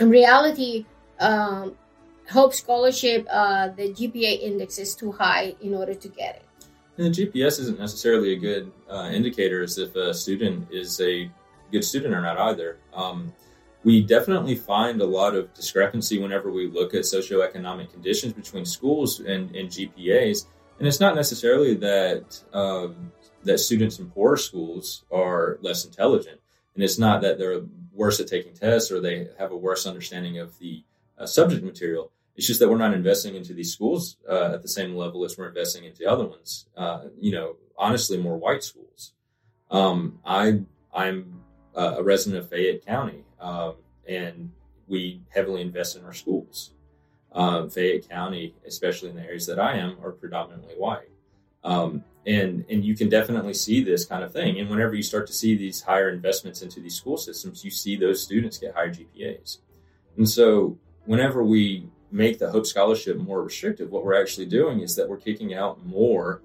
in 0.00 0.08
reality, 0.08 0.86
um, 1.20 1.76
Hope 2.30 2.52
Scholarship, 2.52 3.26
uh, 3.30 3.68
the 3.68 3.92
GPA 3.92 4.42
index 4.42 4.78
is 4.78 4.94
too 4.94 5.12
high 5.12 5.54
in 5.60 5.74
order 5.74 5.94
to 5.94 6.08
get 6.08 6.36
it. 6.36 6.42
And 6.98 7.14
the 7.14 7.26
GPS 7.26 7.60
isn't 7.60 7.78
necessarily 7.78 8.32
a 8.32 8.36
good 8.36 8.72
uh, 8.90 9.10
indicator 9.12 9.62
as 9.62 9.78
if 9.78 9.94
a 9.96 10.12
student 10.12 10.68
is 10.70 11.00
a 11.00 11.30
good 11.72 11.84
student 11.84 12.14
or 12.14 12.20
not 12.20 12.38
either. 12.38 12.78
Um, 12.92 13.32
we 13.84 14.02
definitely 14.02 14.56
find 14.56 15.00
a 15.00 15.06
lot 15.06 15.34
of 15.34 15.54
discrepancy 15.54 16.18
whenever 16.18 16.50
we 16.50 16.66
look 16.68 16.94
at 16.94 17.02
socioeconomic 17.02 17.92
conditions 17.92 18.32
between 18.32 18.66
schools 18.66 19.20
and, 19.20 19.54
and 19.54 19.70
GPAs. 19.70 20.46
And 20.78 20.86
it's 20.86 21.00
not 21.00 21.14
necessarily 21.14 21.74
that 21.76 22.42
um, 22.52 23.12
that 23.44 23.58
students 23.58 23.98
in 23.98 24.10
poor 24.10 24.36
schools 24.36 25.04
are 25.10 25.58
less 25.62 25.84
intelligent, 25.84 26.40
and 26.74 26.84
it's 26.84 26.98
not 26.98 27.22
that 27.22 27.38
they're 27.38 27.62
worse 27.92 28.20
at 28.20 28.28
taking 28.28 28.54
tests 28.54 28.92
or 28.92 29.00
they 29.00 29.28
have 29.38 29.50
a 29.50 29.56
worse 29.56 29.86
understanding 29.86 30.38
of 30.38 30.58
the 30.58 30.84
uh, 31.18 31.26
subject 31.26 31.64
material. 31.64 32.12
It's 32.38 32.46
just 32.46 32.60
that 32.60 32.68
we're 32.68 32.78
not 32.78 32.94
investing 32.94 33.34
into 33.34 33.52
these 33.52 33.72
schools 33.72 34.16
uh, 34.30 34.52
at 34.54 34.62
the 34.62 34.68
same 34.68 34.94
level 34.94 35.24
as 35.24 35.36
we're 35.36 35.48
investing 35.48 35.82
into 35.82 36.08
other 36.08 36.24
ones. 36.24 36.66
Uh, 36.76 37.06
you 37.18 37.32
know, 37.32 37.56
honestly, 37.76 38.16
more 38.16 38.36
white 38.36 38.62
schools. 38.62 39.12
Um, 39.72 40.20
I 40.24 40.60
I'm 40.94 41.42
uh, 41.76 41.96
a 41.98 42.02
resident 42.04 42.40
of 42.44 42.48
Fayette 42.48 42.86
County, 42.86 43.24
um, 43.40 43.74
and 44.06 44.52
we 44.86 45.20
heavily 45.34 45.62
invest 45.62 45.96
in 45.96 46.04
our 46.04 46.12
schools. 46.12 46.70
Um, 47.32 47.70
Fayette 47.70 48.08
County, 48.08 48.54
especially 48.64 49.10
in 49.10 49.16
the 49.16 49.22
areas 49.22 49.46
that 49.46 49.58
I 49.58 49.76
am, 49.76 49.96
are 50.00 50.12
predominantly 50.12 50.74
white, 50.76 51.10
um, 51.64 52.04
and 52.24 52.64
and 52.70 52.84
you 52.84 52.94
can 52.94 53.08
definitely 53.08 53.54
see 53.54 53.82
this 53.82 54.04
kind 54.04 54.22
of 54.22 54.32
thing. 54.32 54.60
And 54.60 54.70
whenever 54.70 54.94
you 54.94 55.02
start 55.02 55.26
to 55.26 55.32
see 55.32 55.56
these 55.56 55.82
higher 55.82 56.08
investments 56.08 56.62
into 56.62 56.78
these 56.78 56.94
school 56.94 57.16
systems, 57.16 57.64
you 57.64 57.72
see 57.72 57.96
those 57.96 58.22
students 58.22 58.58
get 58.58 58.76
higher 58.76 58.94
GPAs. 58.94 59.58
And 60.16 60.28
so, 60.28 60.78
whenever 61.04 61.42
we 61.42 61.88
make 62.10 62.38
the 62.38 62.50
Hope 62.50 62.66
Scholarship 62.66 63.16
more 63.18 63.42
restrictive, 63.42 63.90
what 63.90 64.04
we're 64.04 64.20
actually 64.20 64.46
doing 64.46 64.80
is 64.80 64.96
that 64.96 65.08
we're 65.08 65.18
kicking 65.18 65.54
out 65.54 65.84
more 65.84 66.40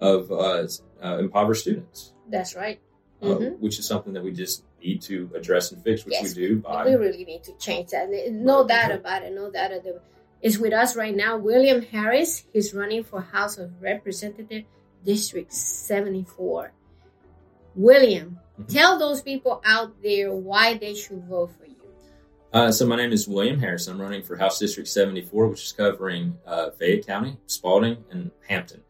of 0.00 0.30
uh, 0.30 0.66
uh, 1.02 1.18
impoverished 1.18 1.62
students, 1.62 2.12
That's 2.28 2.54
right. 2.54 2.78
uh, 3.22 3.26
Mhm. 3.26 3.58
which 3.60 3.78
is 3.78 3.86
something 3.86 4.12
that 4.12 4.22
we 4.22 4.32
just 4.32 4.62
need 4.82 5.00
to 5.02 5.30
address 5.34 5.72
and 5.72 5.82
fix, 5.82 6.04
which 6.04 6.12
Yes. 6.14 6.34
we 6.36 6.46
do 6.48 6.56
by. 6.60 6.84
We 6.84 6.94
really 6.96 7.24
need 7.24 7.42
to 7.44 7.52
change 7.58 7.90
that. 7.90 8.08
No 8.30 8.60
Right. 8.60 8.68
doubt 8.68 8.92
about 8.92 9.22
it. 9.22 9.32
No 9.32 9.50
doubt 9.50 9.72
about 9.72 9.86
it. 9.86 10.02
Is 10.42 10.58
with 10.58 10.74
us 10.74 10.94
right 10.96 11.16
now 11.16 11.38
William 11.38 11.80
Harris. 11.80 12.44
He's 12.52 12.74
running 12.74 13.02
for 13.04 13.20
House 13.22 13.56
of 13.56 13.70
Representative 13.82 14.64
District 15.02 15.50
74. 15.52 16.72
William, 17.74 18.38
Mhm. 18.60 18.68
Tell 18.72 18.98
those 18.98 19.22
people 19.22 19.60
out 19.64 20.02
there 20.02 20.32
why 20.32 20.74
they 20.78 20.94
should 20.94 21.24
vote 21.24 21.50
for 21.58 21.66
you. 21.66 21.74
Uh, 22.52 22.70
so 22.70 22.86
my 22.86 22.96
name 22.96 23.12
is 23.12 23.26
William 23.26 23.58
Harris. 23.58 23.86
I'm 23.86 24.00
running 24.00 24.22
for 24.22 24.36
House 24.36 24.58
District 24.58 24.88
74, 24.88 25.48
which 25.48 25.64
is 25.64 25.72
covering 25.72 26.38
uh, 26.46 26.70
Fayette 26.70 27.06
County, 27.06 27.36
Spalding, 27.46 28.04
and 28.10 28.30
Hampton. 28.48 28.82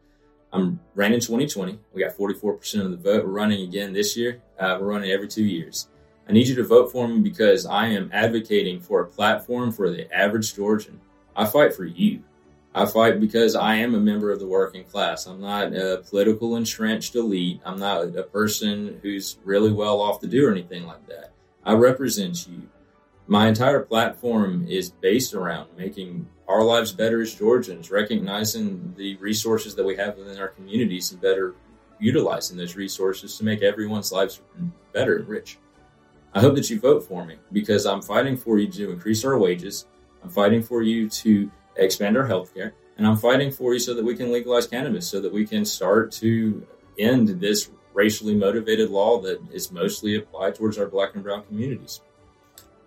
I'm 0.53 0.79
ran 0.95 1.13
in 1.13 1.19
2020. 1.19 1.77
We 1.93 2.01
got 2.01 2.15
44% 2.15 2.85
of 2.85 2.91
the 2.91 2.97
vote. 2.97 3.25
We're 3.25 3.31
running 3.31 3.67
again 3.67 3.93
this 3.93 4.15
year. 4.15 4.41
Uh, 4.57 4.77
we're 4.79 4.87
running 4.87 5.11
every 5.11 5.27
two 5.27 5.43
years. 5.43 5.89
I 6.29 6.33
need 6.33 6.47
you 6.47 6.55
to 6.55 6.63
vote 6.63 6.91
for 6.91 7.07
me 7.07 7.19
because 7.19 7.65
I 7.65 7.87
am 7.87 8.09
advocating 8.13 8.79
for 8.79 9.01
a 9.01 9.07
platform 9.07 9.71
for 9.71 9.89
the 9.89 10.13
average 10.15 10.55
Georgian. 10.55 10.99
I 11.35 11.45
fight 11.45 11.73
for 11.73 11.85
you. 11.85 12.23
I 12.73 12.85
fight 12.85 13.19
because 13.19 13.55
I 13.55 13.75
am 13.75 13.95
a 13.95 13.99
member 13.99 14.31
of 14.31 14.39
the 14.39 14.47
working 14.47 14.83
class. 14.83 15.25
I'm 15.25 15.41
not 15.41 15.73
a 15.73 16.03
political 16.09 16.55
entrenched 16.57 17.15
elite. 17.15 17.59
I'm 17.65 17.79
not 17.79 18.15
a 18.15 18.23
person 18.23 18.99
who's 19.01 19.37
really 19.43 19.71
well 19.71 19.99
off 19.99 20.21
to 20.21 20.27
do 20.27 20.47
or 20.47 20.51
anything 20.51 20.85
like 20.85 21.07
that. 21.07 21.31
I 21.65 21.73
represent 21.73 22.47
you. 22.47 22.69
My 23.29 23.49
entire 23.49 23.81
platform 23.81 24.65
is 24.69 24.89
based 24.89 25.33
around 25.33 25.67
making 25.77 26.29
our 26.47 26.63
lives 26.63 26.93
better 26.93 27.21
as 27.21 27.35
Georgians, 27.35 27.91
recognizing 27.91 28.93
the 28.95 29.17
resources 29.17 29.75
that 29.75 29.83
we 29.85 29.97
have 29.97 30.17
within 30.17 30.39
our 30.39 30.47
communities 30.47 31.11
and 31.11 31.19
better 31.19 31.53
utilizing 31.99 32.55
those 32.55 32.77
resources 32.77 33.37
to 33.37 33.43
make 33.43 33.61
everyone's 33.61 34.13
lives 34.13 34.39
better 34.93 35.17
and 35.17 35.27
rich. 35.27 35.57
I 36.33 36.39
hope 36.39 36.55
that 36.55 36.69
you 36.69 36.79
vote 36.79 37.03
for 37.03 37.25
me 37.25 37.35
because 37.51 37.85
I'm 37.85 38.01
fighting 38.01 38.37
for 38.37 38.59
you 38.59 38.71
to 38.71 38.91
increase 38.91 39.25
our 39.25 39.37
wages. 39.37 39.87
I'm 40.23 40.29
fighting 40.29 40.63
for 40.63 40.81
you 40.81 41.09
to 41.09 41.51
expand 41.75 42.15
our 42.15 42.27
healthcare. 42.27 42.71
And 42.97 43.05
I'm 43.05 43.17
fighting 43.17 43.51
for 43.51 43.73
you 43.73 43.79
so 43.79 43.93
that 43.93 44.05
we 44.05 44.15
can 44.15 44.31
legalize 44.31 44.67
cannabis, 44.67 45.05
so 45.05 45.19
that 45.19 45.33
we 45.33 45.45
can 45.45 45.65
start 45.65 46.13
to 46.13 46.65
end 46.97 47.27
this 47.41 47.71
racially 47.93 48.35
motivated 48.35 48.89
law 48.89 49.19
that 49.21 49.41
is 49.51 49.69
mostly 49.69 50.15
applied 50.15 50.55
towards 50.55 50.77
our 50.77 50.87
black 50.87 51.15
and 51.15 51.23
brown 51.23 51.43
communities. 51.43 52.01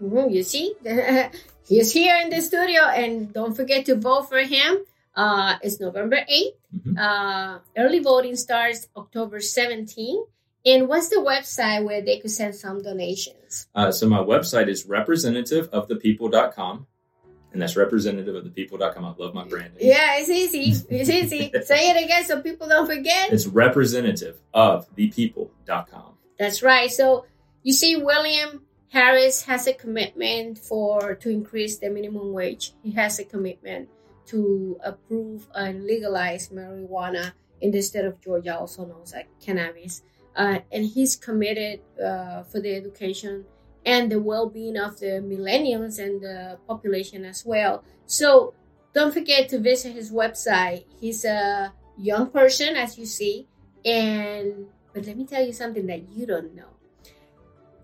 Mhm, 0.03 0.33
You 0.33 0.43
see, 0.43 0.75
he's 1.69 1.93
here 1.93 2.17
in 2.23 2.31
the 2.31 2.41
studio, 2.41 2.83
and 2.85 3.33
don't 3.33 3.55
forget 3.55 3.85
to 3.87 3.95
vote 3.97 4.29
for 4.29 4.39
him. 4.39 4.79
Uh, 5.15 5.57
it's 5.63 5.81
November 5.81 6.19
8th. 6.29 6.55
Mhm. 6.75 6.99
Uh, 6.99 7.59
early 7.77 7.99
voting 8.01 8.37
starts 8.37 8.89
October 8.97 9.39
17th. 9.41 10.27
And 10.65 10.89
what's 10.89 11.09
the 11.09 11.17
website 11.17 11.85
where 11.87 12.01
they 12.03 12.19
could 12.19 12.31
send 12.31 12.55
some 12.55 12.83
donations? 12.83 13.67
Uh, 13.75 13.91
so 13.91 14.07
my 14.09 14.19
website 14.19 14.69
is 14.69 14.87
representativeofthepeople.com. 14.87 16.87
And 17.53 17.61
that's 17.61 17.75
representativeofthepeople.com. 17.75 19.05
I 19.05 19.13
love 19.19 19.35
my 19.35 19.43
branding. 19.45 19.79
Yeah, 19.81 20.19
it's 20.19 20.31
easy. 20.31 20.73
It's 20.89 21.11
easy. 21.11 21.51
Say 21.65 21.91
it 21.91 22.05
again 22.05 22.25
so 22.25 22.41
people 22.43 22.69
don't 22.69 22.87
forget. 22.87 23.33
It's 23.33 23.47
representativeofthepeople.com. 23.47 26.15
That's 26.39 26.63
right. 26.63 26.89
So 26.91 27.25
you 27.63 27.73
see, 27.73 27.97
William 27.97 28.63
Harris 28.91 29.43
has 29.43 29.69
a 29.69 29.73
commitment 29.73 30.59
for 30.59 31.15
to 31.15 31.31
increase 31.31 31.79
the 31.79 31.89
minimum 31.89 32.33
wage. 32.33 32.75
He 32.83 32.91
has 32.93 33.21
a 33.21 33.25
commitment 33.25 33.89
to 34.27 34.79
approve 34.85 35.47
and 35.55 35.85
legalize 35.85 36.49
marijuana 36.49 37.33
in 37.61 37.71
the 37.71 37.83
state 37.83 38.05
of 38.05 38.21
Georgia, 38.21 38.59
also 38.59 38.85
known 38.85 39.03
as 39.03 39.15
cannabis. 39.41 40.03
Uh, 40.35 40.59
and 40.73 40.85
he's 40.85 41.15
committed 41.15 41.81
uh, 42.05 42.43
for 42.43 42.61
the 42.61 42.75
education 42.75 43.45
and 43.87 44.11
the 44.11 44.21
well-being 44.21 44.77
of 44.77 44.99
the 44.99 45.23
millennials 45.23 45.99
and 45.99 46.21
the 46.21 46.59
population 46.67 47.25
as 47.25 47.47
well. 47.47 47.85
So 48.07 48.55
don't 48.93 49.15
forget 49.15 49.49
to 49.51 49.61
visit 49.61 49.93
his 49.93 50.11
website. 50.11 50.85
He's 51.01 51.25
a 51.25 51.73
young 51.97 52.31
person, 52.31 52.75
as 52.77 52.99
you 52.99 53.07
see, 53.07 53.47
and 53.85 54.67
but 54.93 55.07
let 55.07 55.17
me 55.17 55.27
tell 55.27 55.45
you 55.45 55.53
something 55.53 55.87
that 55.87 56.09
you 56.11 56.27
don't 56.27 56.57
know. 56.57 56.70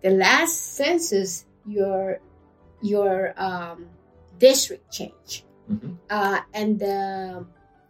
The 0.07 0.15
last 0.15 0.79
census, 0.79 1.47
your 1.67 2.21
your 2.81 3.35
um, 3.37 3.91
district 4.39 4.87
changed, 4.93 5.43
Mhm. 5.67 5.99
uh, 6.09 6.39
and 6.55 6.79
uh, 6.79 7.43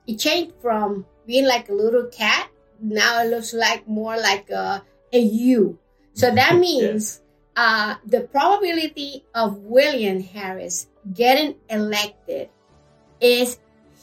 it 0.09 0.17
changed 0.17 0.55
from 0.65 1.05
being 1.27 1.45
like 1.45 1.69
a 1.69 1.75
little 1.77 2.07
cat. 2.09 2.49
Now 2.81 3.21
it 3.21 3.29
looks 3.29 3.53
like 3.53 3.87
more 3.87 4.17
like 4.17 4.49
a, 4.49 4.81
a 5.13 5.19
U. 5.21 5.77
So 6.15 6.33
that 6.33 6.57
means 6.69 7.21
uh, 7.55 7.97
the 8.07 8.23
probability 8.33 9.29
of 9.35 9.59
William 9.69 10.21
Harris 10.25 10.89
getting 11.13 11.57
elected 11.69 12.49
is 13.21 13.59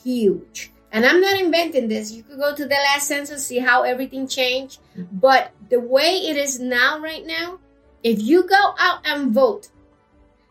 huge. 0.06 0.69
And 0.91 1.02
I'm 1.04 1.17
not 1.19 1.41
inventing 1.41 1.88
this. 1.89 2.12
You 2.12 2.21
could 2.21 2.38
go 2.38 2.54
to 2.54 2.65
the 2.69 2.78
last 2.93 3.08
census, 3.08 3.47
see 3.47 3.58
how 3.58 3.82
everything 3.82 4.28
changed. 4.28 4.78
Mhm. 4.93 5.08
But 5.17 5.49
the 5.73 5.80
way 5.82 6.30
it 6.30 6.38
is 6.38 6.60
now, 6.62 7.02
right 7.02 7.26
now, 7.26 7.58
if 8.04 8.22
you 8.22 8.48
go 8.48 8.76
out 8.78 9.00
and 9.06 9.32
vote, 9.32 9.70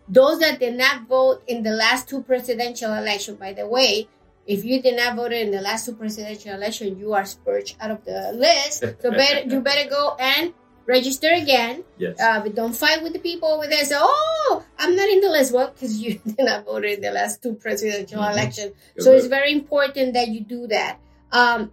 those 0.09 0.41
that 0.41 0.59
did 0.59 0.77
not 0.77 1.07
vote 1.07 1.43
in 1.47 1.63
the 1.63 1.71
last 1.71 2.09
two 2.09 2.23
presidential 2.23 2.93
elections, 2.95 3.39
by 3.39 3.53
the 3.53 3.67
way, 3.67 4.09
if 4.47 4.65
you 4.65 4.83
did 4.83 4.97
not 4.97 5.15
vote 5.17 5.33
in 5.33 5.51
the 5.53 5.61
last 5.61 5.87
two 5.87 5.95
presidential 5.95 6.53
elections, 6.53 6.99
you 6.99 7.13
are 7.13 7.23
spurged 7.23 7.77
out 7.81 7.91
of 7.93 8.05
the 8.05 8.33
list. 8.35 8.81
So 9.01 9.11
better, 9.11 9.47
you 9.49 9.61
better 9.61 9.89
go 9.89 10.17
and 10.19 10.53
register 10.85 11.29
again. 11.33 11.85
Yes. 11.97 12.21
Uh, 12.21 12.41
but 12.41 12.55
don't 12.57 12.75
fight 12.75 13.03
with 13.05 13.13
the 13.13 13.21
people 13.21 13.49
over 13.49 13.69
there. 13.69 13.85
Say, 13.85 13.95
"Oh, 13.97 14.65
I'm 14.79 14.97
not 14.97 15.09
in 15.09 15.21
the 15.21 15.29
list." 15.31 15.53
Well, 15.55 15.71
because 15.71 15.97
you 16.03 16.19
did 16.27 16.41
not 16.41 16.65
vote 16.65 16.85
in 16.85 17.01
the 17.01 17.13
last 17.13 17.41
two 17.43 17.55
presidential 17.55 18.21
Mhm. 18.21 18.33
elections. 18.33 18.73
Go 18.99 19.05
So 19.05 19.13
it's 19.13 19.27
very 19.27 19.53
important 19.53 20.15
that 20.15 20.29
you 20.29 20.41
do 20.41 20.67
that. 20.67 20.99
Um, 21.31 21.71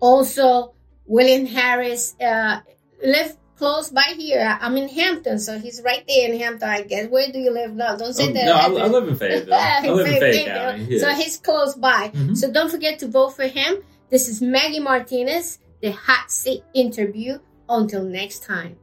also, 0.00 0.72
William 1.06 1.44
Harris 1.46 2.16
uh, 2.20 2.60
live 3.04 3.36
close 3.62 3.88
by 3.90 4.08
here. 4.16 4.58
I'm 4.60 4.76
in 4.76 4.88
Hampton, 4.88 5.38
so 5.38 5.58
he's 5.58 5.80
right 5.84 6.04
there 6.08 6.24
in 6.32 6.38
Hampton. 6.38 6.68
I 6.68 6.82
guess. 6.82 7.08
Where 7.08 7.30
do 7.30 7.38
you 7.38 7.52
live 7.52 7.72
now? 7.74 7.94
Don't 7.96 8.12
say 8.12 8.30
Oh, 8.30 8.32
that. 8.32 8.44
no, 8.46 8.54
I, 8.78 8.84
I 8.84 8.86
live 8.88 9.06
in 9.08 9.16
Fayetteville. 9.16 9.54
I 9.58 9.88
live 9.88 10.06
in 10.06 10.20
Fayetteville. 10.20 10.72
County. 10.78 10.98
So 10.98 11.08
he's 11.20 11.36
close 11.38 11.74
by. 11.76 12.08
Mhm. 12.14 12.36
So 12.36 12.50
don't 12.50 12.70
forget 12.70 12.98
to 13.00 13.06
vote 13.08 13.30
for 13.38 13.46
him. 13.46 13.76
This 14.10 14.28
is 14.28 14.42
Maggie 14.42 14.80
Martinez, 14.80 15.58
the 15.80 15.92
hot 15.92 16.30
seat 16.30 16.64
interview. 16.74 17.38
Until 17.68 18.02
next 18.02 18.42
time. 18.42 18.76